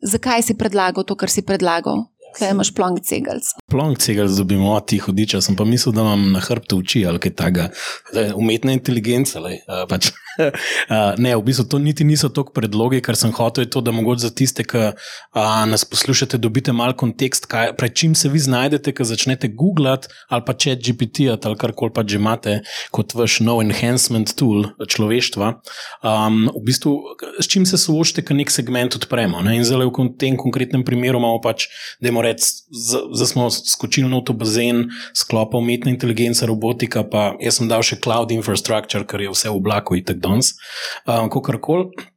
[0.05, 2.11] zakaj si predlagal to, kar si predlagal.
[2.31, 3.43] Kaj imaš plonk cegelc?
[3.73, 7.19] Plonk cegelc dobimo od tih hudiča, sem pa mislil, da imam na hrbtu oči ali
[7.19, 7.71] kaj takega.
[8.39, 9.43] Umetna inteligenca.
[9.43, 10.13] Uh, pač.
[10.39, 13.95] Uh, ne, v bistvu to niti niso toliko predlogi, kar sem hotel, je to, da
[13.95, 14.95] mogoče za tiste, ki uh,
[15.71, 20.45] nas poslušate, dobite malo kontekst, kaj, pred čim se vi znajdete, ko začnete googlati ali
[20.47, 22.61] pa če GPT ali karkoli pa že imate
[22.95, 25.53] kot vaš nov enhancement tool človeštva.
[26.03, 26.95] Um, v bistvu,
[27.41, 29.43] s čim se soočate, ko nek segment odpremo.
[29.45, 29.57] Ne?
[29.59, 31.69] In zelo v tem konkretnem primeru imamo pač,
[32.01, 32.67] da imamo reči,
[33.19, 37.99] da smo skočili na to bazen sklopa umetna inteligenca, robotika, pa jaz sem dal še
[38.03, 40.55] cloud infrastructure, ker je vse v oblaku in tako danes,
[41.07, 42.10] um, kako koli.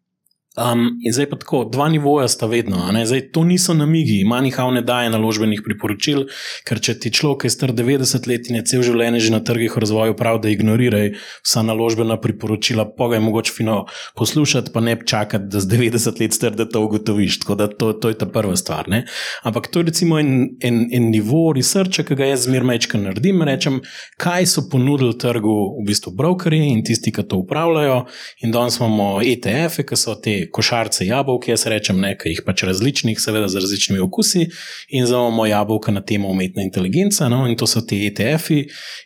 [0.53, 2.77] Um, in zdaj pa tako, dva nivoja sta vedno.
[3.05, 6.27] Zdaj, to niso namigi, manjhav ne daje naložbenih priporočil,
[6.69, 9.39] ker če ti človek, ki je star 90 let in je cel življenje že na
[9.41, 11.09] trgih razvoju, pravi, da ignoriraj
[11.41, 13.79] vsa naložbena priporočila, pa ga je mogoče fino
[14.19, 17.39] poslušati, pa ne čakati, da z 90 let star, da to ugotoviš.
[17.41, 18.91] Tako da to, to je ta prva stvar.
[18.93, 19.07] Ne?
[19.41, 23.41] Ampak to je recimo en, en, en nivo researcha, ki ga jaz zmeraj mečkam naredim.
[23.41, 23.81] Rečem,
[24.21, 28.03] kaj so ponudili trgu v bistvu brokerji in tisti, ki to upravljajo.
[28.45, 32.63] In danes imamo ETF-e, ki so te te košarce jabolk, jaz rečem, nekaj jih pač
[32.67, 34.47] različnih, seveda z različnimi okusi,
[34.89, 38.63] in zavemo jabolka na temo umetna inteligenca, no, in to so ti ETF-i.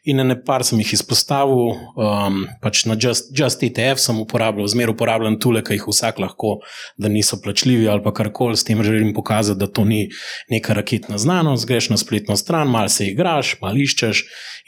[0.10, 4.96] In na par sem jih izpostavil, um, pač na Just, just ETF sem uporabljal, zmeraj
[4.96, 6.58] uporabljam tule, ki jih vsak lahko,
[6.98, 10.08] da niso plačljivi ali pa karkoli, s tem želim pokazati, da to ni
[10.50, 11.68] neka raketna znanost.
[11.68, 14.24] Greš na spletno stran, malo se igraš, malo iščeš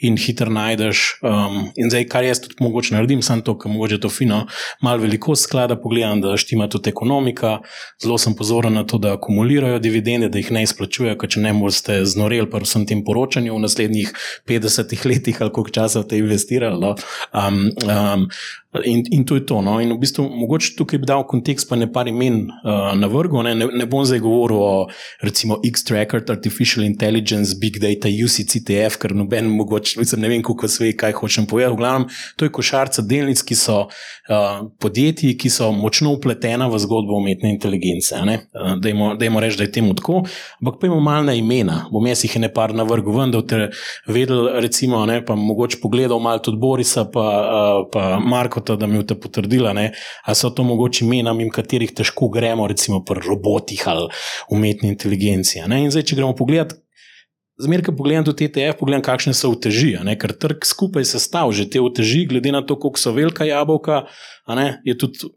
[0.06, 1.20] in hitro najdeš.
[1.22, 4.44] Um, in zdaj, kar jaz tudi mogoče naredim, samo to, ker mogoče to fino,
[4.84, 7.60] malo velikost sklada pogledam, da štima tudi ekonomika.
[8.02, 11.54] Zelo sem pozoren na to, da akumulirajo dividende, da jih ne izplačujejo, ker če ne
[11.56, 14.12] boste znoreli pri vsem tem poročanju v naslednjih
[14.48, 16.80] 50 letih ali koliko časa ste investirali.
[16.80, 16.96] No?
[17.32, 18.28] Um, um,
[18.70, 19.58] In, in to je to.
[19.62, 19.80] No?
[19.82, 23.42] In v bistvu, mogoče tukaj bi dal kontekst, pa ne par imen uh, na vrhu.
[23.42, 23.56] Ne?
[23.58, 24.74] Ne, ne bom zdaj govoril o
[25.26, 30.92] recimo X-Tracker, Artificial Intelligence, Big Data, UCCTF, ker noben mogoče, mislim, ne vem, kako sve,
[30.94, 31.74] kaj hočem povedati.
[31.74, 32.06] V glavnem,
[32.38, 37.50] to je košarca delnic, ki so uh, podjetji, ki so močno upletena v zgodbo umetne
[37.50, 38.14] inteligence.
[38.14, 38.78] Uh,
[39.18, 40.22] Dajmo reči, da je temu tako.
[40.62, 43.72] Ampak pa imamo malna imena, bom jaz jih ne par na vrhu, vendar te
[44.06, 48.86] vedel, recimo, ne, pa mogoče pogledal malo tudi Borisa, pa, uh, pa Marko kot da
[48.86, 49.90] mi je to potrdila, ne?
[50.24, 54.08] ali so to mogoče imena, mimo katerih težko gremo, recimo pri robotih ali
[54.50, 55.62] umetni inteligenci.
[55.66, 55.84] Ne?
[55.84, 56.76] In zdaj, če gremo pogledat.
[57.60, 61.82] Zmeraj, ko pogledam tudi TTF, pogledam, kakšne so uteži, ker trg skupaj sestavlja že te
[61.84, 64.06] uteži, glede na to, koliko so velika jabolka,
[64.84, 65.28] je tudi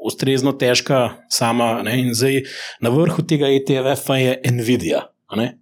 [0.00, 1.82] ustrezno težka sama.
[1.82, 1.96] Ne?
[2.02, 2.42] In zdaj
[2.84, 5.06] na vrhu tega ETF-a je Nvidia.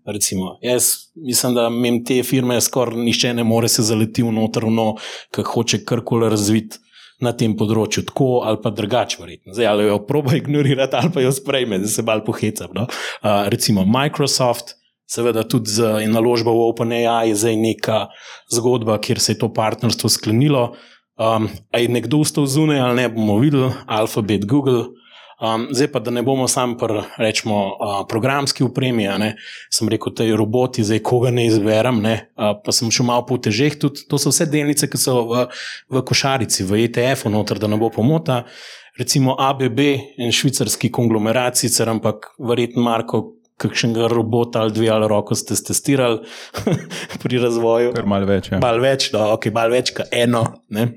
[0.07, 4.95] Recimo, jaz mislim, da mem te firme skoraj nišče ne more se zaleti v notrno,
[5.35, 6.79] ki hoče karkoli razviti
[7.25, 9.55] na tem področju, tako ali pa drugače, verjetno.
[9.57, 12.75] Zdaj, ali jo proba ignorirati, ali pa jo sprejme, da se bolj pohecam.
[12.77, 12.87] No?
[13.23, 14.77] Uh, recimo Microsoft,
[15.09, 17.99] seveda tudi z naložbo v OpenAI, je zdaj neka
[18.53, 20.71] zgodba, kjer se je to partnerstvo sklenilo.
[21.19, 24.93] Um, je nekdo vstal zunaj ali ne, bomo videli, Alphabet, Google.
[25.39, 29.37] Um, zdaj pa, da ne bomo samo pri, rečemo, uh, programski upremi, ne,
[29.71, 33.39] sem rekel, te roboti, zdaj koga ne izberem, ne, uh, pa sem šel malo po
[33.39, 33.77] težeh.
[33.79, 35.45] Tudi to so vse delnice, ki so v,
[35.95, 38.43] v košarici, v ETF-u, noter, da ne bo pomota.
[38.99, 39.79] Recimo ABB
[40.19, 43.29] in švicarski konglomerat, sicer ampak verjetno Marko.
[43.59, 46.21] Kakšnega robota ali dve ali roko ste testirali
[47.23, 47.91] pri razvoju?
[47.91, 48.53] Kar malo več.
[48.53, 48.61] Ja.
[48.63, 50.45] Malo več, no, okay, malo več kot eno.
[50.71, 50.93] Uh,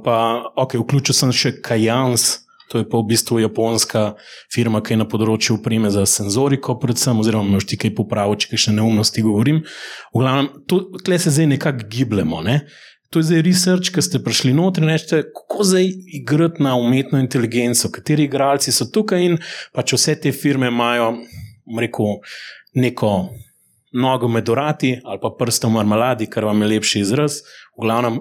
[0.00, 0.16] pa,
[0.56, 4.02] okay, vključil sem še Kajans, To je pa v bistvu japonska
[4.52, 8.76] firma, ki je na področju upreme za senzoriko, predvsem, oziroma množti kaj popravil, če še
[8.76, 9.62] neumnosti govorim.
[10.12, 12.42] V glavnem, tukaj se zdaj nekako gibljemo.
[12.44, 12.60] Ne?
[13.08, 15.86] To je zdaj research, ki ste prišli noter in rečete, kako zdaj
[16.20, 19.38] igrati na umetno inteligenco, kateri igralci so tukaj in
[19.72, 21.14] pač vse te firme imajo,
[21.80, 22.18] rekel,
[22.76, 23.12] neko
[23.96, 27.40] nogo med orati ali pa prstom v marmeladi, kar vam je lepši izraz.
[27.78, 28.20] V glavnem,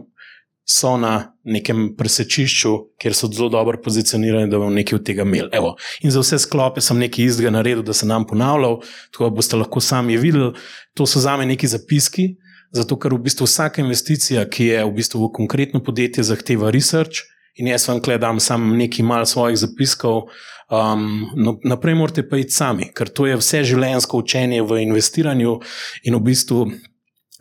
[0.68, 5.48] so na nekem presečišču, kjer so zelo dobro pozicionirani, da bomo nekaj od tega imeli.
[5.56, 5.76] Evo.
[6.04, 9.56] In za vse sklope sem nekaj istega naredil, da se nam ponavljal, tako da boste
[9.56, 10.52] lahko sami videli.
[11.00, 12.28] To so za me neki zapiski,
[12.76, 17.24] zato ker v bistvu vsaka investicija, ki je v bistvu v konkretno podjetje, zahteva research.
[17.58, 20.28] In jaz vam gledam samo nekaj mal svojih zapiskov,
[20.70, 25.56] um, no, naprej morate pa iti sami, ker to je vse življenjsko učenje v investiranju
[26.04, 26.68] in v bistvu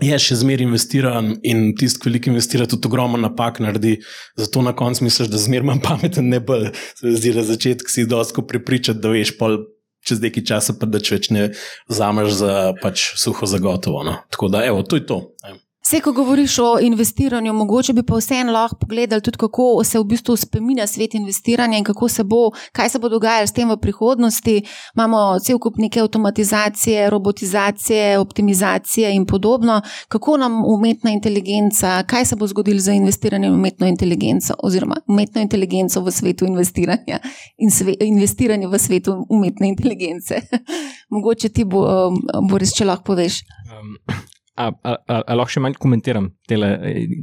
[0.03, 3.97] je še zmeraj investiran in tisti, ki veliko investira, tudi ogromno napak naredi.
[4.37, 6.59] Zato na koncu misliš, da zmeraj manj pameten ne bo.
[7.03, 9.65] Zdi se, da začetek si dosto prepričati, da veš pol.
[10.07, 11.49] Čez nekaj časa pa da če več ne
[11.91, 14.05] vzameš za pač suho zagotovo.
[14.07, 14.13] No.
[14.31, 15.17] Tako da, evo, to je to.
[15.43, 15.59] Evo.
[15.87, 20.05] Vse, ko govoriš o investiranju, mogoče bi pa vseeno lahko pogledali tudi, kako se v
[20.05, 23.77] bistvu spremenja svet investiranja in kako se bo, kaj se bo dogajalo s tem v
[23.77, 24.63] prihodnosti.
[24.97, 29.81] Imamo cel kup neke avtomatizacije, robotizacije, optimizacije in podobno.
[30.09, 35.41] Kako nam umetna inteligenca, kaj se bo zgodilo z investiranjem v umetno inteligenco oziroma umetno
[35.41, 37.19] inteligenco v svetu investiranja
[37.59, 40.35] in sve, investiranje v svetu umetne inteligence.
[41.15, 43.45] mogoče ti bo, um, Boris, če lahko poveš.
[43.71, 44.27] Um.
[44.57, 46.73] Ali lahko še manj komentiram, tele,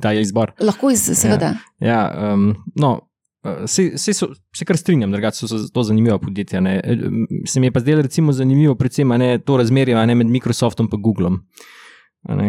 [0.03, 0.53] je izbor?
[0.61, 1.55] Lahko, iz, seveda.
[1.81, 2.95] Ja, ja, um, no,
[3.67, 6.61] se, se, so, se kar strinjam, da so to zanimiva podjetja.
[6.61, 6.79] Ne.
[7.45, 11.39] Se mi je pa zdelo zanimivo, predvsem ne, to razmerje ne, med Microsoftom in Googlom.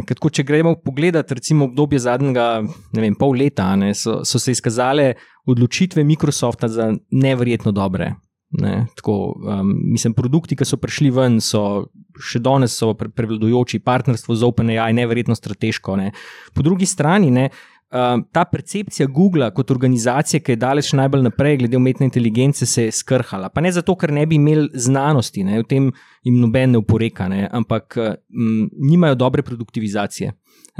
[0.06, 5.14] Kako, če gremo pogledat, recimo obdobje zadnjega vem, pol leta, ne, so, so se izkazale
[5.50, 8.12] odločitve Microsofta za neverjetno dobre.
[8.54, 11.88] Ne, tako, um, mislim, produkti, ki so prišli ven, so
[12.20, 15.96] še danes pre, prevladujoči, partnerstvo z OpenAI je neverjetno strateško.
[16.00, 16.10] Ne.
[16.54, 17.48] Po drugi strani, ne,
[17.94, 22.88] um, ta percepcija Google kot organizacije, ki je daleč najbolj naprej glede umetne inteligence, se
[22.88, 23.50] je skrhala.
[23.54, 25.90] Pa ne zato, ker ne bi imeli znanosti, ne, v tem
[26.24, 30.32] jim noben ne uporeka, ne, ampak um, nimajo dobre produktivizacije.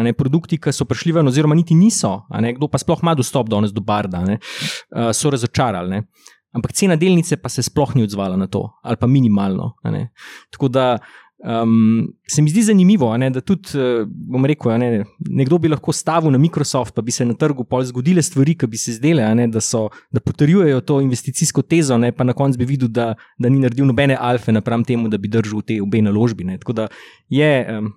[0.02, 3.46] Ne, produkti, ki so prišli ven, oziroma niti niso, ne, kdo pa sploh ima dostop
[3.46, 5.90] do danes do Barda, ne, uh, so razočarali.
[5.90, 6.06] Ne.
[6.54, 9.72] ampak cena delnice pa se sploh ni odzvala na to, ali pa minimalno.
[10.54, 10.98] Tako da
[11.44, 15.92] um, se mi zdi zanimivo, ne, da tudi, uh, bom rekel, ne, nekdo bi lahko
[15.92, 19.26] stavil na Microsoft, pa bi se na trgu pol zgodile stvari, ki bi se zdele,
[19.36, 23.12] ne, da, so, da potrjujejo to investicijsko tezo, ne, pa na koncu bi videl, da,
[23.38, 26.48] da ni naredil nobene alfe napram temu, da bi držal te obe naložbi.
[26.48, 26.58] Ne.
[26.58, 26.88] Tako da
[27.28, 27.92] je, um,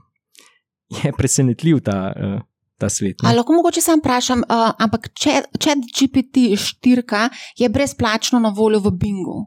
[1.04, 1.98] je presenetljiv ta.
[2.16, 2.38] Uh,
[2.78, 3.24] ta svet.
[3.26, 9.40] Lahko mogoče sam vprašam, uh, ampak če, če GPT-4 je brezplačno na voljo v Bingu?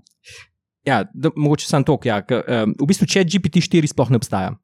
[0.86, 4.54] Ja, da, mogoče samo to, ja, um, v bistvu če GPT-4 sploh ne obstaja.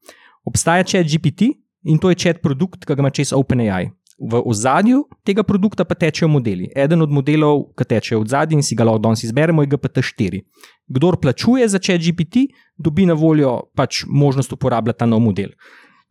[0.49, 1.53] Obstaja če GPT
[1.87, 3.91] in to je če produkt, ki ga ima čez OpenAI.
[4.17, 6.71] V ozadju tega produkta pa tečejo modeli.
[6.73, 10.41] Eden od modelov, ki teče od zadaj in si ga lahko danes izberemo, je GPT-4.
[10.89, 12.47] Kdor plačuje za če GPT,
[12.81, 15.53] dobi na voljo pač možnost uporabljati ta nov model.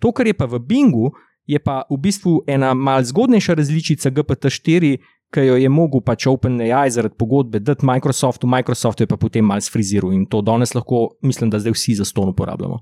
[0.04, 1.16] To, kar je pa v Bingu,
[1.50, 4.98] je pa v bistvu ena malce zgodnejša različica GPT-4,
[5.36, 9.72] ki jo je mogel pač OpenAI zaradi pogodbe dati Microsoftu, Microsoft je pa potem malce
[9.72, 12.80] friziral in to danes lahko, mislim, da zdaj vsi za ston uporabljamo.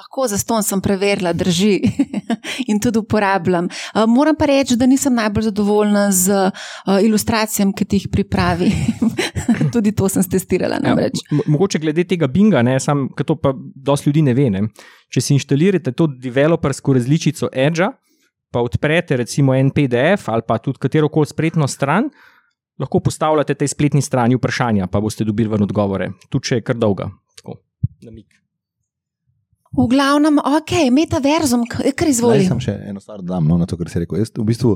[0.00, 1.74] Lahko za ston sem preverila, drži
[2.72, 3.68] in tudi uporabljam.
[3.68, 8.70] Uh, moram pa reči, da nisem najbolj zadovoljna z uh, ilustracijami, ki jih pripravi.
[9.74, 10.80] tudi to sem testirala.
[10.84, 11.10] Ja,
[11.46, 14.48] mogoče glede tega Binga, ne, sam, to pa dosti ljudi ne ve.
[14.50, 14.62] Ne.
[15.12, 17.90] Če si inštalirate to developersko različico Edge,
[18.50, 22.10] pa odprete recimo en PDF ali pa tudi katero koli spletno stran.
[22.80, 27.10] Lahko postavljate tej spletni strani vprašanja, pa boste dobili odgovore, tudi če je kar dolga.
[27.36, 27.58] Tako,
[28.06, 28.40] namik.
[29.76, 32.40] V glavnem, ok, metaverzum, kar izvoli.
[32.40, 34.18] Jaz sem še eno stvar dodam no, na to, kar si rekel.
[34.18, 34.72] Jaz v bistvu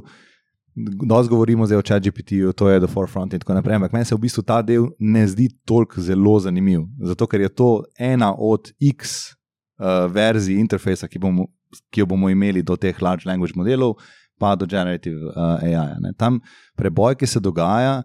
[0.74, 4.14] dosti govorimo zdaj o ChatGPT-ju, to je The Forefront in tako naprej, ampak meni se
[4.14, 6.84] v bistvu ta del ne zdi toliko zelo zanimiv.
[7.00, 9.34] Zato, ker je to ena od X
[9.78, 11.46] uh, verzij interfejsa, ki, bomo,
[11.90, 13.96] ki jo bomo imeli do teh large language modelov,
[14.38, 15.96] pa do generative uh, AI.
[16.02, 16.12] Ne.
[16.18, 16.40] Tam
[16.76, 18.02] preboj, ki se dogaja,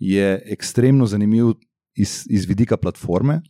[0.00, 1.54] je ekstremno zanimiv
[1.94, 3.42] iz, iz vidika platforme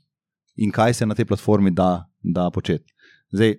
[0.57, 2.93] in kaj se na tej platformi da da početi.
[3.33, 3.55] Zdaj,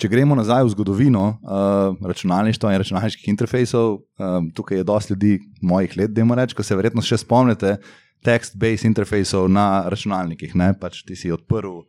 [0.00, 5.34] če gremo nazaj v zgodovino uh, računalništva in računalniških interfejsov, um, tukaj je dosti ljudi
[5.62, 7.76] mojih let, da jim rečem, ko se verjetno še spomnite
[8.26, 10.56] text-based interfejsov na računalnikih.
[10.58, 10.72] Ne?
[10.78, 11.84] Pač ti si odprl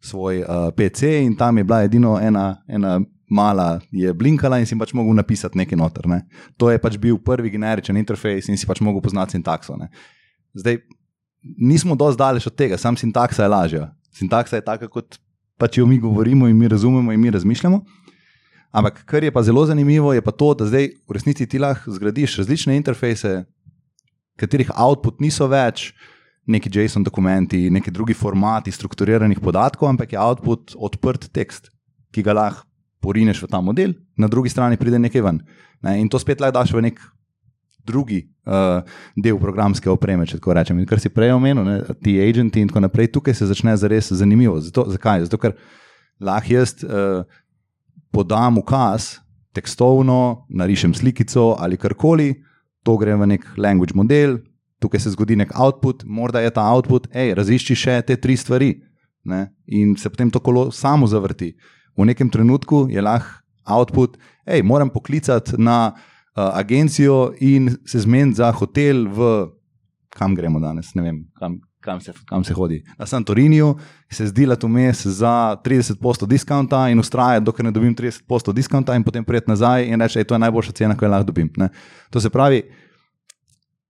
[0.00, 2.56] svoj uh, PC in tam je bila edino ena.
[2.68, 6.04] ena Mala je blinkala in si pač mogel napisati nekaj noter.
[6.06, 6.20] Ne.
[6.62, 9.74] To je pač bil prvi generičen interfejs in si pač mogel poznati sintakso.
[9.74, 9.88] Ne.
[10.54, 10.76] Zdaj,
[11.58, 15.18] nismo dosti daleč od tega, sam sintaksa je lažja sintaksa je taka, kot
[15.60, 17.80] pač jo mi govorimo in mi razumemo in mi razmišljamo.
[18.76, 21.92] Ampak kar je pa zelo zanimivo, je pa to, da zdaj v resnici ti lahko
[21.92, 23.44] zgradiš različne interfejse,
[24.36, 25.92] katerih output niso več
[26.46, 31.70] neki JSON dokumenti, neki drugi formati strukturiranih podatkov, ampak je output odprt tekst,
[32.14, 32.66] ki ga lahko
[33.02, 35.42] porineš v ta model, na drugi strani pride nekaj ven.
[35.82, 35.98] Ne?
[36.00, 37.02] In to spet lahko daš v nek
[37.86, 38.82] drugi uh,
[39.14, 40.78] del programske opreme, če tako rečem.
[40.82, 44.10] In kar si prej omenil, ne, ti agenti in tako naprej, tukaj se začne zares
[44.10, 44.58] zanimivo.
[44.62, 45.26] Zato, zakaj?
[45.28, 45.54] Zato, ker
[46.18, 47.22] lahko jaz uh,
[48.14, 49.20] podam ukaz
[49.56, 52.32] tekstovno, narišem slikico ali karkoli,
[52.84, 54.40] to gre v nek language model,
[54.80, 58.74] tukaj se zgodi nek output, morda je ta output, hej, razišči še te tri stvari.
[59.26, 61.56] Ne, in se potem to kolo samo zavrti.
[61.98, 64.14] V nekem trenutku je lahko output,
[64.46, 65.96] hej, moram poklicati na
[66.36, 69.48] agencijo in se zmeniti za hotel, v,
[70.08, 72.84] kam gremo danes, ne vem, kam, kam, se, kam se hodi.
[72.98, 73.74] Na Santoriniju
[74.12, 78.94] se zdi, da to mes za 30% diskonta in ustraja, dokler ne dobim 30% diskonta,
[78.94, 81.50] in potem prijeti nazaj in reči, da je to najboljša cena, ki jo lahko dobim.
[81.56, 81.68] Ne.
[82.10, 82.62] To se pravi,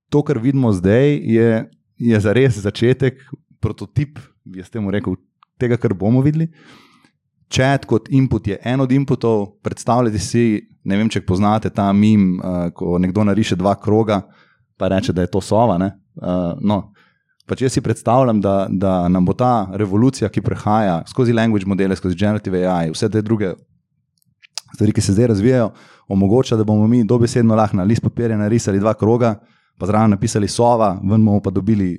[0.09, 3.19] to, kar vidimo zdaj, je, je za res začetek,
[3.59, 4.19] prototip,
[4.55, 5.17] jaz temu rekel,
[5.59, 6.49] tega, kar bomo videli.
[7.51, 10.43] Chat kot input je en od inputov, predstavljajte si,
[10.83, 14.21] ne vem, če poznate ta mim, uh, ko nekdo nariše dva kroga,
[14.77, 15.79] pa reče, da je to sova.
[15.79, 16.81] Uh, no.
[17.47, 21.95] Pač jaz si predstavljam, da, da nam bo ta revolucija, ki prihaja skozi language modele,
[21.95, 23.53] skozi generative AI, vse te druge
[24.73, 25.69] stvari, ki se zdaj razvijajo,
[26.11, 29.37] omogoča, da bomo mi dobesedno lahko na list papirja narisali dva kroga,
[29.77, 31.97] pa zraven napisali sova, ven bomo pa dobili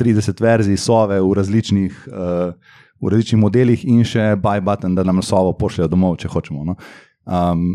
[0.00, 2.08] 30 verzij sove v različnih.
[2.08, 6.64] Uh, v različnih modelih in še buy button, da nam sovo pošljajo domov, če hočemo.
[6.64, 6.76] No.
[7.24, 7.66] Um,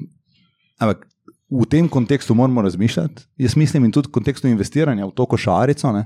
[0.82, 1.06] ampak
[1.50, 3.28] v tem kontekstu moramo razmišljati.
[3.46, 6.06] Jaz mislim, in tudi v kontekstu investiranja v to košarico, ne,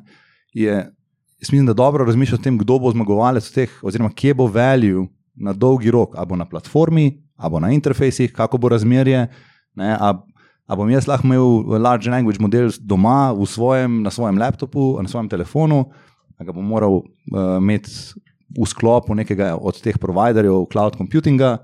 [0.55, 0.76] je,
[1.43, 5.07] jaz mislim, da dobro razmišljati o tem, kdo bo zmagovalec teh, oziroma kje bo value
[5.36, 9.28] na dolgi rok, ali bo na platformi, ali bo na interfejsih, kako bo razmerje.
[9.80, 10.13] Ne, a,
[10.68, 15.30] a bom jaz lahko imel large language model doma, svojem, na svojem laptopu, na svojem
[15.30, 15.86] telefonu,
[16.38, 17.91] ali ga bom moral uh, imeti
[18.53, 21.57] v sklopu nekega od teh providerjev cloud computinga,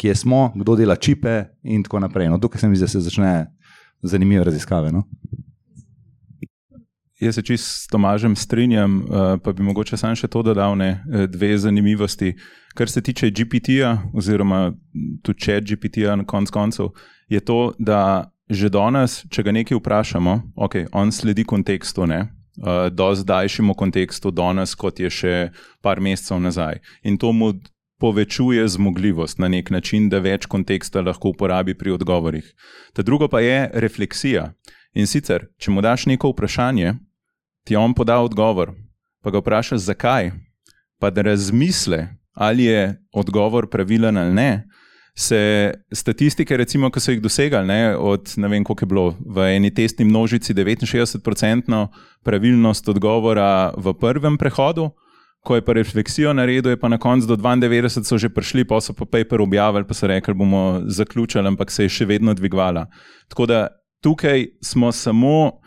[0.00, 2.28] kje smo, kdo dela čipe in tako naprej.
[2.32, 3.32] No, tukaj se mi zdi, da se začne
[4.02, 4.92] zanimive raziskave.
[4.92, 5.04] No?
[7.20, 11.02] Jaz se čist s Tomažem strinjam, uh, pa bi mogoče sam še to dodal, ne,
[11.28, 12.34] dve zanimivosti.
[12.74, 14.70] Kar se tiče GPT-ja, oziroma
[15.22, 16.92] tudi če GPT-ja na konc koncev,
[17.28, 22.24] je to, da že danes, če ga nekaj vprašamo, ok, on sledi kontekstu, ne.
[22.60, 25.34] Uh, do zdajšemu kontekstu, danes, kot je še
[25.82, 26.80] par mesecev nazaj.
[27.06, 27.54] In to mu
[28.00, 32.46] povečuje zmogljivost na nek način, da več konteksta lahko uporabi pri odgovorih.
[32.96, 34.50] Ta drugo pa je refleksija.
[34.96, 36.96] In sicer, če mu daš neko vprašanje,
[37.64, 38.72] ti on poda odgovor,
[39.22, 40.30] pa ga vprašaš, zakaj,
[41.00, 44.66] pa da razmisle, ali je odgovor pravilen ali ne.
[45.14, 49.48] Se statistike, recimo, ki so jih dosegali, ne, od ne vem, koliko je bilo v
[49.56, 51.88] eni testni množici, 69-odstotno
[52.24, 54.90] pravilnost odgovora v prvem prehodu,
[55.44, 58.80] ko je pa refleksijo naredil, je pa na koncu do 92 so že prišli, pa
[58.80, 62.86] so pa paper objavili, pa so rekli, bomo zaključili, ampak se je še vedno dvigvala.
[63.28, 63.68] Tako da
[64.00, 65.59] tukaj smo samo,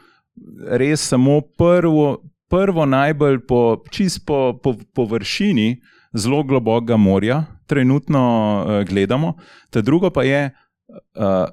[0.68, 5.82] res samo prvo, prvo najbolj po, čist po, po površini
[6.14, 9.34] zelo globokega morja, trenutno uh, gledamo.
[9.70, 11.48] Ta drugo pa je uh,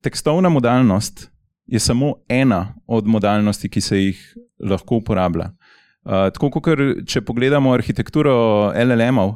[0.00, 1.30] tekstovna modalnost.
[1.66, 4.20] Je samo ena od modalnosti, ki se jih
[4.62, 5.50] lahko uporablja.
[6.04, 6.68] Uh, tako kot
[7.06, 9.34] če pogledamo arhitekturo LLM-ov,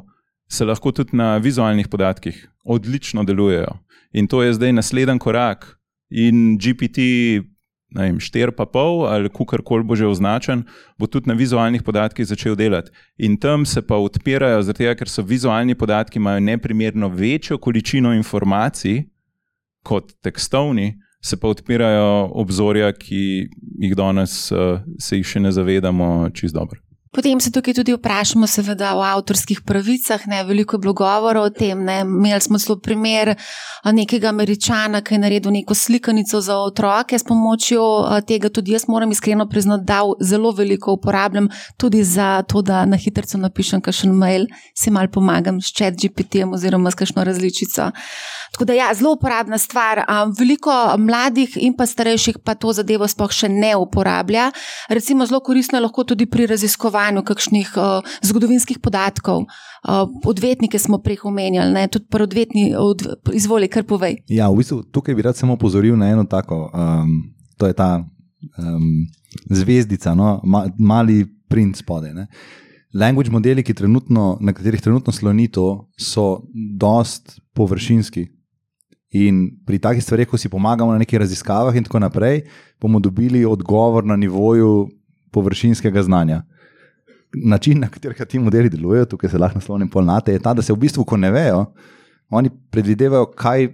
[0.51, 3.75] se lahko tudi na vizualnih podatkih odlično delujejo.
[4.13, 5.77] In to je zdaj naslednji korak.
[6.11, 6.99] In GPT,
[7.95, 10.63] vem, 4,5 ali kakorkoli bo že označen,
[10.99, 12.91] bo tudi na vizualnih podatkih začel delati.
[13.17, 19.03] In tam se pa odpirajo, tega, ker so vizualni podatki imajo neprimerno večjo količino informacij
[19.83, 26.29] kot tekstovni se pa odpirajo obzorja, ki jih danes uh, se jih še ne zavedamo
[26.33, 26.81] čist dobro.
[27.11, 30.21] Potem se tukaj tudi vprašamo, seveda, o avtorskih pravicah.
[30.31, 30.45] Ne?
[30.47, 31.83] Veliko je bilo govora o tem.
[31.83, 31.99] Ne?
[32.01, 33.33] Imeli smo celo primer
[33.83, 37.83] nekega američana, ki je naredil neko slikanico za otroke s pomočjo
[38.27, 38.49] tega.
[38.49, 43.27] Tudi jaz moram iskreno priznati, da zelo veliko uporabljam tudi za to, da na hitro
[43.43, 47.89] napišem kakšen mail, si mal pomagam s chat GPT-jem oziroma s kakšno različico.
[48.51, 50.05] Tako da, ja, zelo uporabna stvar.
[50.39, 54.51] Veliko mladih in pa starejših pa to zadevo sploh še ne uporablja.
[54.89, 59.45] Recimo, zelo koristno je lahko tudi pri raziskovanju kakšnih uh, zgodovinskih podatkov.
[59.81, 61.87] Uh, odvetnike smo prej omenjali, ne?
[61.87, 63.01] tudi pri odvetni, od,
[63.33, 64.21] izvoli, kar povej.
[64.29, 66.69] Ja, v bistvu tukaj bi rad samo opozoril na eno tako.
[66.69, 68.03] Um, to je ta
[68.57, 69.07] um,
[69.49, 70.39] zvezdica, no?
[70.43, 72.13] Ma, mali princ spodaj.
[72.93, 76.43] Language modeli, trenutno, na katerih trenutno sloni to, so
[76.77, 78.27] dost površinski.
[79.11, 82.45] In pri takih stvareh, ko si pomagamo na nekih raziskavah, in tako naprej,
[82.79, 84.87] bomo dobili odgovor na nivoju
[85.31, 86.43] površinskega znanja.
[87.33, 90.73] Način, na katerega ti modeli delujejo, tukaj se lahko naslovim polnate, je ta, da se
[90.73, 91.65] v bistvu, ko ne vejo,
[92.29, 93.69] oni predvidevajo, kaj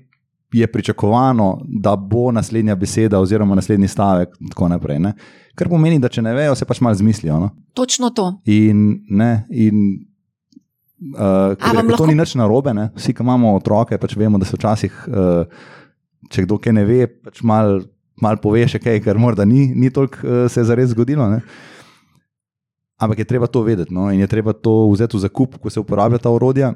[0.53, 4.37] je pričakovano, da bo naslednja beseda oziroma naslednji stavek.
[4.69, 4.99] Naprej,
[5.55, 7.39] Kar pomeni, da če ne vejo, se pač malo zmislijo.
[7.39, 7.49] No?
[7.73, 8.33] Točno to.
[8.45, 10.05] In, ne, in
[10.97, 11.97] Uh, rekel, lahko...
[12.01, 12.87] To ni nič narobe, ne?
[12.97, 15.67] vsi, ki imamo otroke, pač vemo, da se včasih, uh,
[16.33, 17.83] če kdo kaj ne ve, pač malo
[18.17, 21.27] mal pove še kaj, kar morda ni, ni toliko uh, se je zares zgodilo.
[21.29, 21.43] Ne?
[22.97, 24.09] Ampak je treba to vedeti no?
[24.11, 26.73] in je treba to vzeti v zakup, ko se uporablja ta orodja.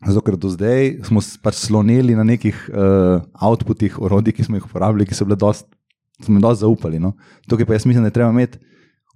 [0.00, 4.64] Zato, ker do zdaj smo pač slonili na nekih uh, outputih orodij, ki smo jih
[4.64, 5.68] uporabljali, ki so bile dosti,
[6.24, 6.98] smo jim dosti zaupali.
[6.98, 7.12] No?
[7.46, 8.58] Tukaj pa jaz mislim, da je treba imeti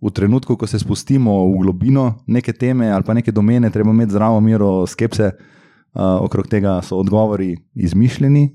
[0.05, 4.13] v trenutku, ko se spustimo v globino neke teme ali pa neke domene, treba imeti
[4.13, 8.51] zdravo mero skepse, uh, okrog tega so odgovori izmišljeni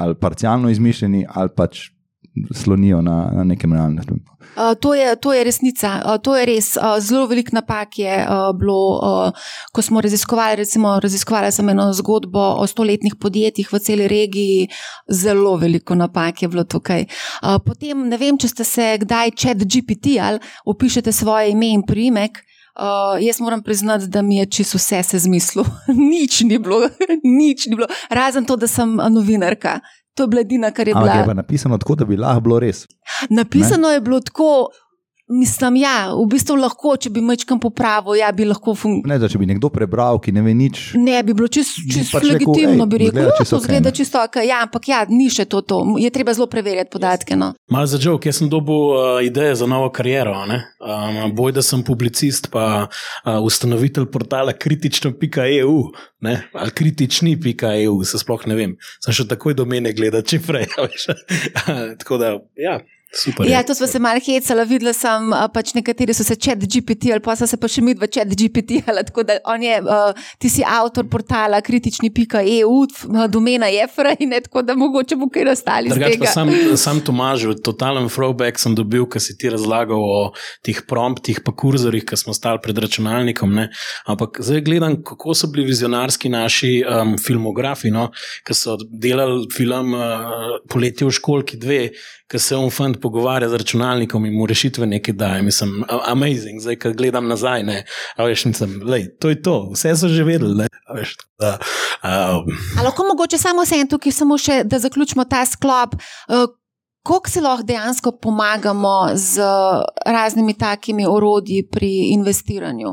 [0.00, 1.90] ali parcialno izmišljeni ali pač
[2.54, 4.19] slonijo na, na nekem realnem.
[4.40, 6.76] Uh, to, to je resnica, uh, to je res.
[6.76, 11.92] Uh, zelo veliko napak je uh, bilo, uh, ko smo raziskovali, recimo, raziskovali sem eno
[11.92, 14.68] zgodbo o stoletnih podjetjih v celi regiji,
[15.08, 17.04] zelo veliko napak je bilo tukaj.
[17.42, 21.86] Uh, potem ne vem, če ste se kdaj čet GPT ali opišete svoje ime in
[21.86, 22.42] primek.
[22.80, 25.64] Uh, jaz moram priznati, da mi je čisto vse se zmislil.
[26.12, 26.80] nič ni bilo,
[27.40, 29.80] nič ni bilo, razen to, da sem novinarka.
[30.20, 31.06] To je bila edina, kar je bilo.
[31.06, 32.84] Ampak je napisano tako, da bi lahko bilo res.
[33.30, 33.94] Napisano ne?
[33.94, 34.68] je bilo tako.
[35.30, 39.30] Mislim, ja, v bistvu lahko, če bi mečkam popravil, ja, bi lahko funkcioniral.
[39.30, 40.80] Če bi nekdo prebral, ki ne ve nič.
[40.98, 44.40] Ne, bi bilo čisto čist pač legitimno, bi rekel, da to zgleda čisto ok.
[44.42, 45.80] Ja, ampak ja, ni še to, to.
[46.02, 47.38] je treba zelo preverjati podatke.
[47.38, 47.52] No.
[47.70, 50.34] Mal za žog, jaz sem dobil uh, ideje za novo kariero.
[50.34, 55.76] Um, boj, da sem publicist, pa uh, ustanovitelj portala kritično.eu.
[56.26, 58.78] Ali kritični.eu, se sploh ne vem.
[58.98, 60.66] Sem še takoj do mene gledal, če prej.
[62.02, 62.80] Tako da, ja.
[63.14, 63.46] Super.
[63.46, 63.66] Ja, je.
[63.66, 67.34] to smo se malo hecali, videla sem, pač nekateri so se čet GPT ali pa
[67.36, 70.50] so se pa še mi v čet GPT, ali tako da on je, a, ti
[70.52, 72.76] si avtor portala kritični.eu,
[73.28, 78.06] domena je frajne, tako da mogoče bo kaj nastali Drugač pa sam, sam Tomažu, totalen
[78.06, 80.22] throwback sem dobil, ko si ti razlagal o
[80.66, 83.58] teh promptih, pa kurzorjih, ki smo stali pred računalnikom.
[83.58, 83.68] Ne?
[84.10, 88.10] Ampak zdaj gledam, kako so bili vizionarski naši um, filmografi, no?
[88.46, 91.82] ki so delali film uh, Poletje v školki dve,
[92.30, 95.42] ki se on fant pogovarja z računalnikom in mu rešitve nekaj daje.
[95.42, 97.84] Mislim, amazing, zdaj, ko gledam nazaj, ne,
[98.16, 100.68] a veš, nisem, lej, to je to, vse so že vedeli.
[100.94, 101.56] Veš, da,
[102.04, 102.48] um,
[102.78, 105.94] A lahko mogoče samo se en tukaj, samo še, da zaključimo ta sklop.
[106.28, 106.48] Uh,
[107.02, 109.40] Kako se lahko dejansko pomagamo z
[110.06, 112.90] raznimi takimi orodji pri investiranju?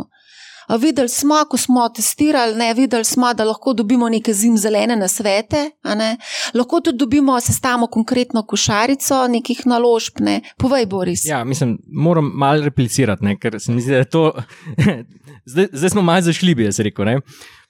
[0.76, 6.18] Videli smo, ko smo testirali, ne, videli smo, da lahko dobimo neke zimzelene nasvete, ne.
[6.54, 10.20] lahko tudi dobimo, sestavimo konkretno košarico nekih naložb.
[10.20, 10.42] Ne.
[10.58, 11.26] Povej, Boris.
[11.26, 14.34] Ja, mislim, moram malo replicirati, ne, ker se mi zdi, da je to.
[15.52, 17.06] zdaj, zdaj smo malo zašli, bi jaz rekel.
[17.06, 17.20] Ne.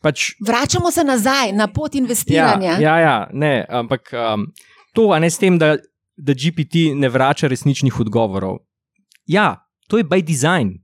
[0.02, 2.72] Pač, Vračamo se nazaj na pot investiranja.
[2.72, 4.48] Ja, ja, ja ne, ampak um,
[4.94, 5.76] to, a ne s tem, da,
[6.18, 8.58] da GPT ne vrača resničnih odgovorov.
[9.26, 10.80] Ja, to je by design.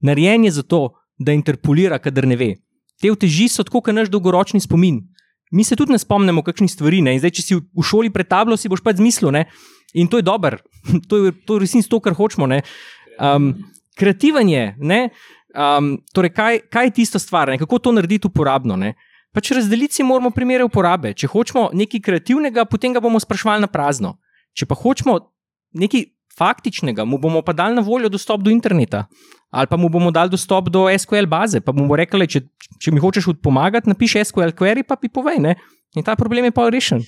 [0.00, 2.54] Narejen je zato, da interpolira, kadar ne ve.
[3.00, 5.02] Te uteži so tako, kot naš dolgoročni spomin.
[5.52, 7.00] Mi se tudi ne spomnimo kakšnih stvari.
[7.02, 7.14] Ne?
[7.16, 9.32] In Zdaj, če si v- šoli pred tablo, si boš pač zmislil.
[9.34, 9.44] Ne?
[9.98, 10.60] In to je dobro,
[11.10, 12.46] to je, to je resnici to, kar hočemo.
[12.46, 12.62] ne.
[13.20, 13.52] Um,
[13.98, 14.64] kreativen je.
[14.78, 15.00] ne.
[15.50, 17.58] Um, torej, kaj, kaj je tista stvar, ne?
[17.58, 18.76] kako to narediti uporabno?
[18.78, 18.94] Ne?
[19.34, 21.12] Pač razdeliti si moramo primere uporabe.
[21.14, 24.16] Če hočemo nekaj kreativnega, potem ga bomo sprašvali na prazno.
[24.54, 25.18] Če pa hočemo
[25.74, 26.06] nekaj
[26.38, 29.04] faktičnega, mu bomo pa dali na voljo dostop do interneta.
[29.50, 32.44] Ali pa mu bomo dali dostop do SQL baze, pa bomo rekli, če,
[32.78, 35.42] če mi hočeš pomagati, napiši SQL query, pa mi povej.
[35.42, 35.56] Ne?
[35.98, 37.02] In ta problem je pa rešen.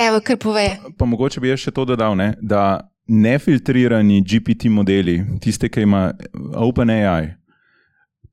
[0.00, 0.66] Evo, kar pove.
[0.96, 6.10] Pa mogoče bi jaz še to dodal, ne, da nefiltrirani GPT modeli, tiste, ki ima
[6.56, 7.36] OpenAI,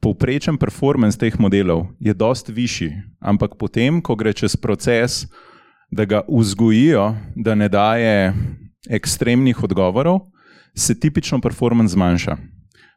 [0.03, 2.89] povprečen performance teh modelov je dosti višji,
[3.23, 5.23] ampak potem, ko gre čez proces,
[5.87, 8.33] da ga vzgojijo, da ne daje
[8.89, 10.25] ekstremnih odgovorov,
[10.75, 12.35] se tipično performance zmanjša.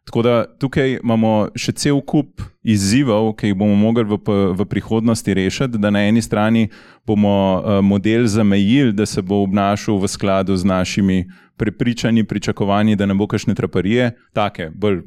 [0.06, 4.18] Tako da tukaj imamo še cel kup izzivov, ki jih bomo mogli v,
[4.54, 5.80] v prihodnosti rešiti.
[5.82, 6.68] Da na eni strani
[7.06, 11.24] bomo eh, model zamejili, da se bo obnašal v skladu z našimi
[11.56, 15.02] prepričanji, pričakovanji, da ne bo kakšne traparije, take, bolj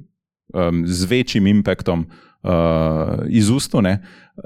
[0.53, 2.03] um, z večjim impaktom
[2.43, 2.51] uh,
[3.29, 4.01] iz ustone.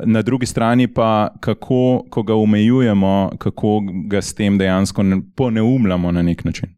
[0.06, 6.12] Na drugi strani pa, kako, ko ga omejujemo, kako ga s tem dejansko ne, poneumljamo
[6.12, 6.76] na nek način.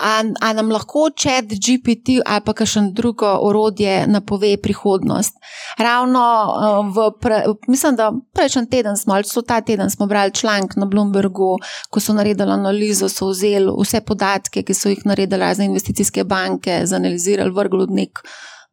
[0.00, 5.34] A, a nam lahko chat GPT ali pa kakšen drugo orodje napove prihodnost?
[5.78, 10.32] Ravno uh, v, pre, mislim, da prejšnji teden smo, ali so ta teden smo brali
[10.32, 11.58] članek na Bloombergu,
[11.90, 16.80] ko so naredili analizo, so vzeli vse podatke, ki so jih naredile razne investicijske banke,
[16.84, 18.22] zanalizirali, vrgli v nek,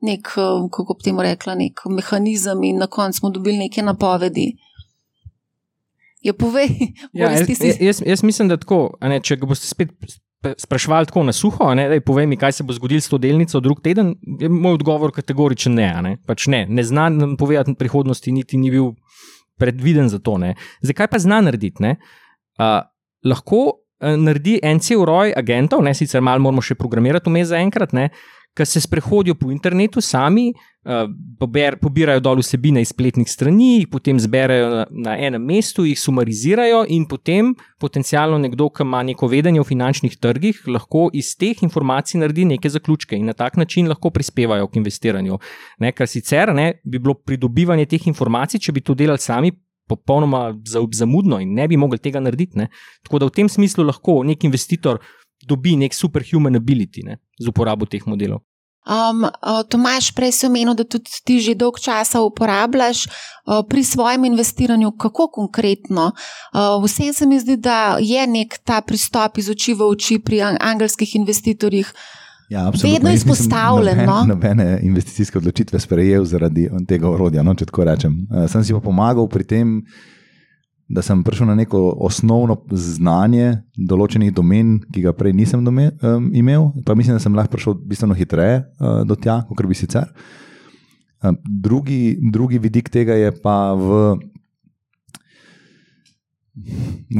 [0.08, 4.54] nek, uh, kako bi temu rekla, nek mehanizem in na koncu smo dobili neke napovedi.
[6.24, 6.72] Je povej,
[7.14, 7.50] Ja, jaz,
[7.80, 9.92] jaz, jaz mislim, da tako, ne, če ga boste spet
[10.38, 13.18] sp- sprašvali tako na suho, ne, daj, povej mi, kaj se bo zgodilo s to
[13.18, 15.90] delnico drug teden, je moj odgovor kategoričen ne.
[16.02, 18.94] Ne, pač ne, ne zna nam povedati prihodnosti, niti ni bil
[19.58, 20.38] predviden za to.
[20.38, 20.56] Ne.
[20.82, 21.84] Zakaj pa zna narediti?
[21.84, 21.96] Ne?
[22.60, 22.82] Uh,
[23.26, 27.94] lahko uh, naredi en cel roj agentov, ne, sicer malo moramo še programirati vmes zaenkrat,
[28.58, 31.04] ki se sprehodijo po internetu sami, uh,
[31.40, 36.00] pober, pobirajo dol vsebine iz spletnih strani, jih potem zberejo na, na enem mestu, jih
[36.02, 41.62] sumarizirajo in potem potencialno nekdo, ki ima neko vedenje o finančnih trgih, lahko iz teh
[41.62, 45.38] informacij naredi neke zaključke in na tak način lahko prispevajo k investiranju.
[45.80, 49.54] Ne, kar sicer ne, bi bilo pridobivanje teh informacij, če bi to delali sami.
[49.88, 52.58] Popolnoma za- zamudno in ne bi mogli tega narediti.
[52.60, 52.66] Ne.
[53.08, 55.00] Tako da v tem smislu lahko nek investitor
[55.46, 58.42] dobi nek superhuman ability ne, z uporabo teh modelov.
[58.88, 63.84] Um, uh, Tomaš, prej si omenil, da tudi ti že dolgo časa uporabljaš uh, pri
[63.84, 66.16] svojem investiranju, kako konkretno.
[66.56, 70.40] Uh, Vsem se mi zdi, da je nek ta pristop iz oči v oči pri
[70.42, 71.92] an angelskih investitorjih.
[72.50, 72.94] Ja, absolutno.
[72.94, 74.24] Vedno Jaz nisem izpostavljen, Nobene, no.
[74.24, 78.16] nobene investicijske odločitve sprejel zaradi tega orodja, no, če tako rečem.
[78.32, 79.82] Uh, sem si pa pomagal pri tem,
[80.88, 86.30] da sem prišel na neko osnovno znanje določenih domen, ki ga prej nisem dome, um,
[86.36, 86.70] imel.
[86.88, 90.08] Pa mislim, da sem lahko prišel bistveno hitreje uh, do tja, kot bi sicer.
[91.24, 94.16] Um, drugi, drugi vidik tega je pa v,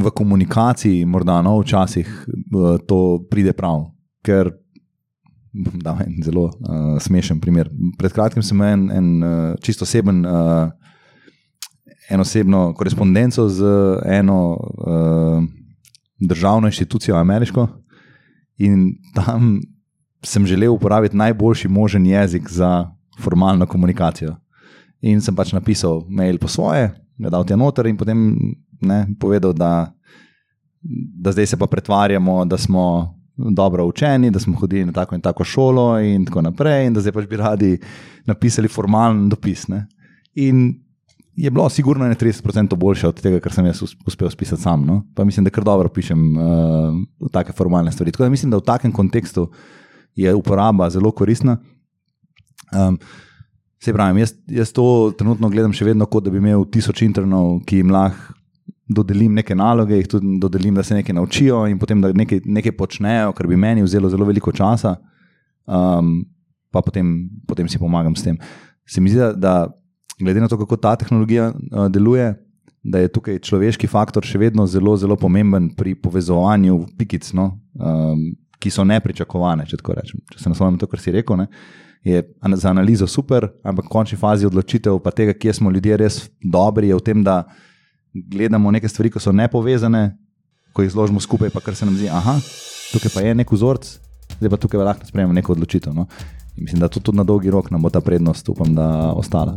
[0.00, 3.90] v komunikaciji, morda no, včasih uh, to pride prav.
[4.24, 4.54] Ker
[5.84, 7.68] da, en zelo uh, smešen primer.
[8.00, 10.70] Pred kratkim sem imel en, en uh, čisto oseben, uh,
[12.10, 13.64] eno osebno korespondenco z
[14.06, 15.44] eno uh,
[16.20, 17.68] državno inštitucijo, ameriško,
[18.58, 19.60] In tam
[20.24, 22.90] sem želel uporabiti najboljši možen jezik za
[23.22, 24.36] formalno komunikacijo.
[25.00, 28.34] In sem pač napisal mail po svoje, ga dal ti noter in potem
[28.80, 29.92] ne, povedal, da,
[31.22, 35.20] da zdaj se pa pretvarjamo, da smo dobro učeni, da smo hodili na tako in
[35.20, 37.78] tako šolo in tako naprej, in da zdaj pač bi radi
[38.26, 39.68] napisali formalen dopis.
[39.68, 39.86] Ne.
[40.34, 40.74] In
[41.38, 44.82] je bilo sigurno 30% boljše od tega, kar sem jaz uspel spisati sam.
[44.86, 45.02] No.
[45.14, 48.12] Pa mislim, da kar dobro pišem uh, take formalne stvari.
[48.12, 49.50] Tako da mislim, da v takem kontekstu
[50.14, 51.56] je uporaba zelo koristna.
[52.74, 52.98] Um,
[53.78, 57.60] Se pravi, jaz, jaz to trenutno gledam še vedno kot da bi imel tisoč internov,
[57.62, 58.34] ki jim lahko
[58.88, 62.74] dodelim neke naloge, jih tudi dodelim, da se nekaj naučijo in potem da nekaj, nekaj
[62.74, 64.96] počnejo, kar bi meni vzelo zelo veliko časa,
[65.68, 66.24] um,
[66.74, 67.12] pa potem,
[67.46, 68.40] potem si pomagam s tem.
[68.88, 69.68] Se mi zdi, da
[70.20, 72.34] glede na to, kako ta tehnologija uh, deluje,
[72.82, 78.22] da je tukaj človeški faktor še vedno zelo, zelo pomemben pri povezovanju pikic, no, um,
[78.58, 80.22] ki so nepričakovane, če rečem.
[80.32, 81.36] Če se naslovim to, kar si rekel.
[81.38, 81.48] Ne,
[82.06, 82.22] Je
[82.54, 86.88] za analizo super, ampak v končni fazi odločitev, pa tega, kje smo ljudje res dobri,
[86.88, 87.42] je v tem, da
[88.14, 90.14] gledamo neke stvari, ki so nepovezane,
[90.72, 92.38] ko jih zložimo skupaj, pa kar se nam zdi, da
[92.92, 93.90] tukaj pa je nek vzorec,
[94.38, 95.94] zdaj pa tukaj lahko sprejmemo neko odločitev.
[95.94, 96.06] No?
[96.60, 99.54] Mislim, da tudi na dolgi rok nam bo ta prednost, upam, da ostala.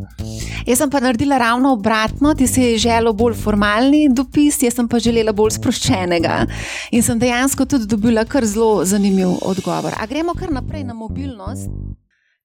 [0.65, 5.33] Jaz sem pa naredila ravno obratno, ti si želel bolj formalni dopis, jaz pa želela
[5.33, 6.45] bolj sproščenega.
[6.91, 9.97] In sem dejansko tudi dobila kar zelo zanimiv odgovor.
[9.97, 11.69] A gremo kar naprej na mobilnost.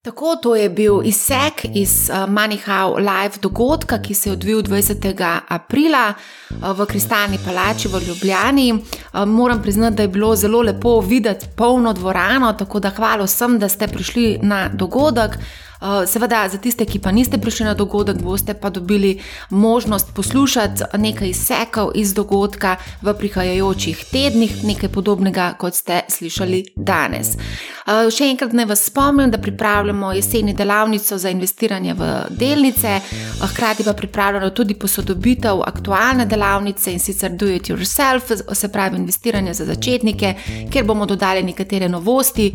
[0.06, 5.40] Tako, to je bil izsek iz uh, Manihau Live dogodka, ki se je odvil 20.
[5.48, 8.72] aprila uh, v Kristalni palači v Ljubljani.
[8.72, 13.58] Uh, moram priznati, da je bilo zelo lepo videti polno dvorano, tako da hvala vsem,
[13.58, 15.38] da ste prišli na dogodek.
[15.80, 19.20] Eh, seveda, za tiste, ki pa niste prišli na dogodek, boste pa dobili
[19.50, 27.36] možnost poslušati nekaj izsekov iz dogodka v prihajajočih tednih, nekaj podobnega, kot ste slišali danes.
[27.36, 33.46] Eh, še enkrat naj vas spomnim, da pripravljamo jeseni delavnico za investiranje v delnice, eh,
[33.52, 39.54] hkrati pa pripravljamo tudi posodobitev aktualne delavnice in sicer Do It Yourself, se pravi investiranje
[39.54, 40.34] za začetnike,
[40.70, 42.52] kjer bomo dodali nekatere novosti.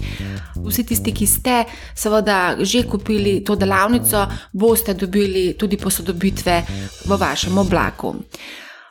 [0.66, 1.64] Vsi tisti, ki ste
[1.96, 6.64] seveda že kupili kupili to delavnico, boste dobili tudi posodobitve
[7.06, 8.16] v vašem oblaku.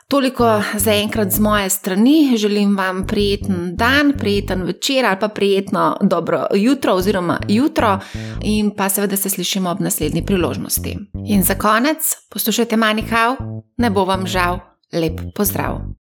[0.07, 2.37] Toliko za enkrat z moje strani.
[2.37, 7.99] Želim vam prijeten dan, prijeten večer ali pa prijetno dobro jutro oziroma jutro
[8.43, 10.97] in pa seveda se slišimo ob naslednji priložnosti.
[11.25, 11.97] In za konec,
[12.29, 13.35] poslušajte Manihau,
[13.77, 14.59] ne bo vam žal,
[14.93, 16.00] lep pozdrav.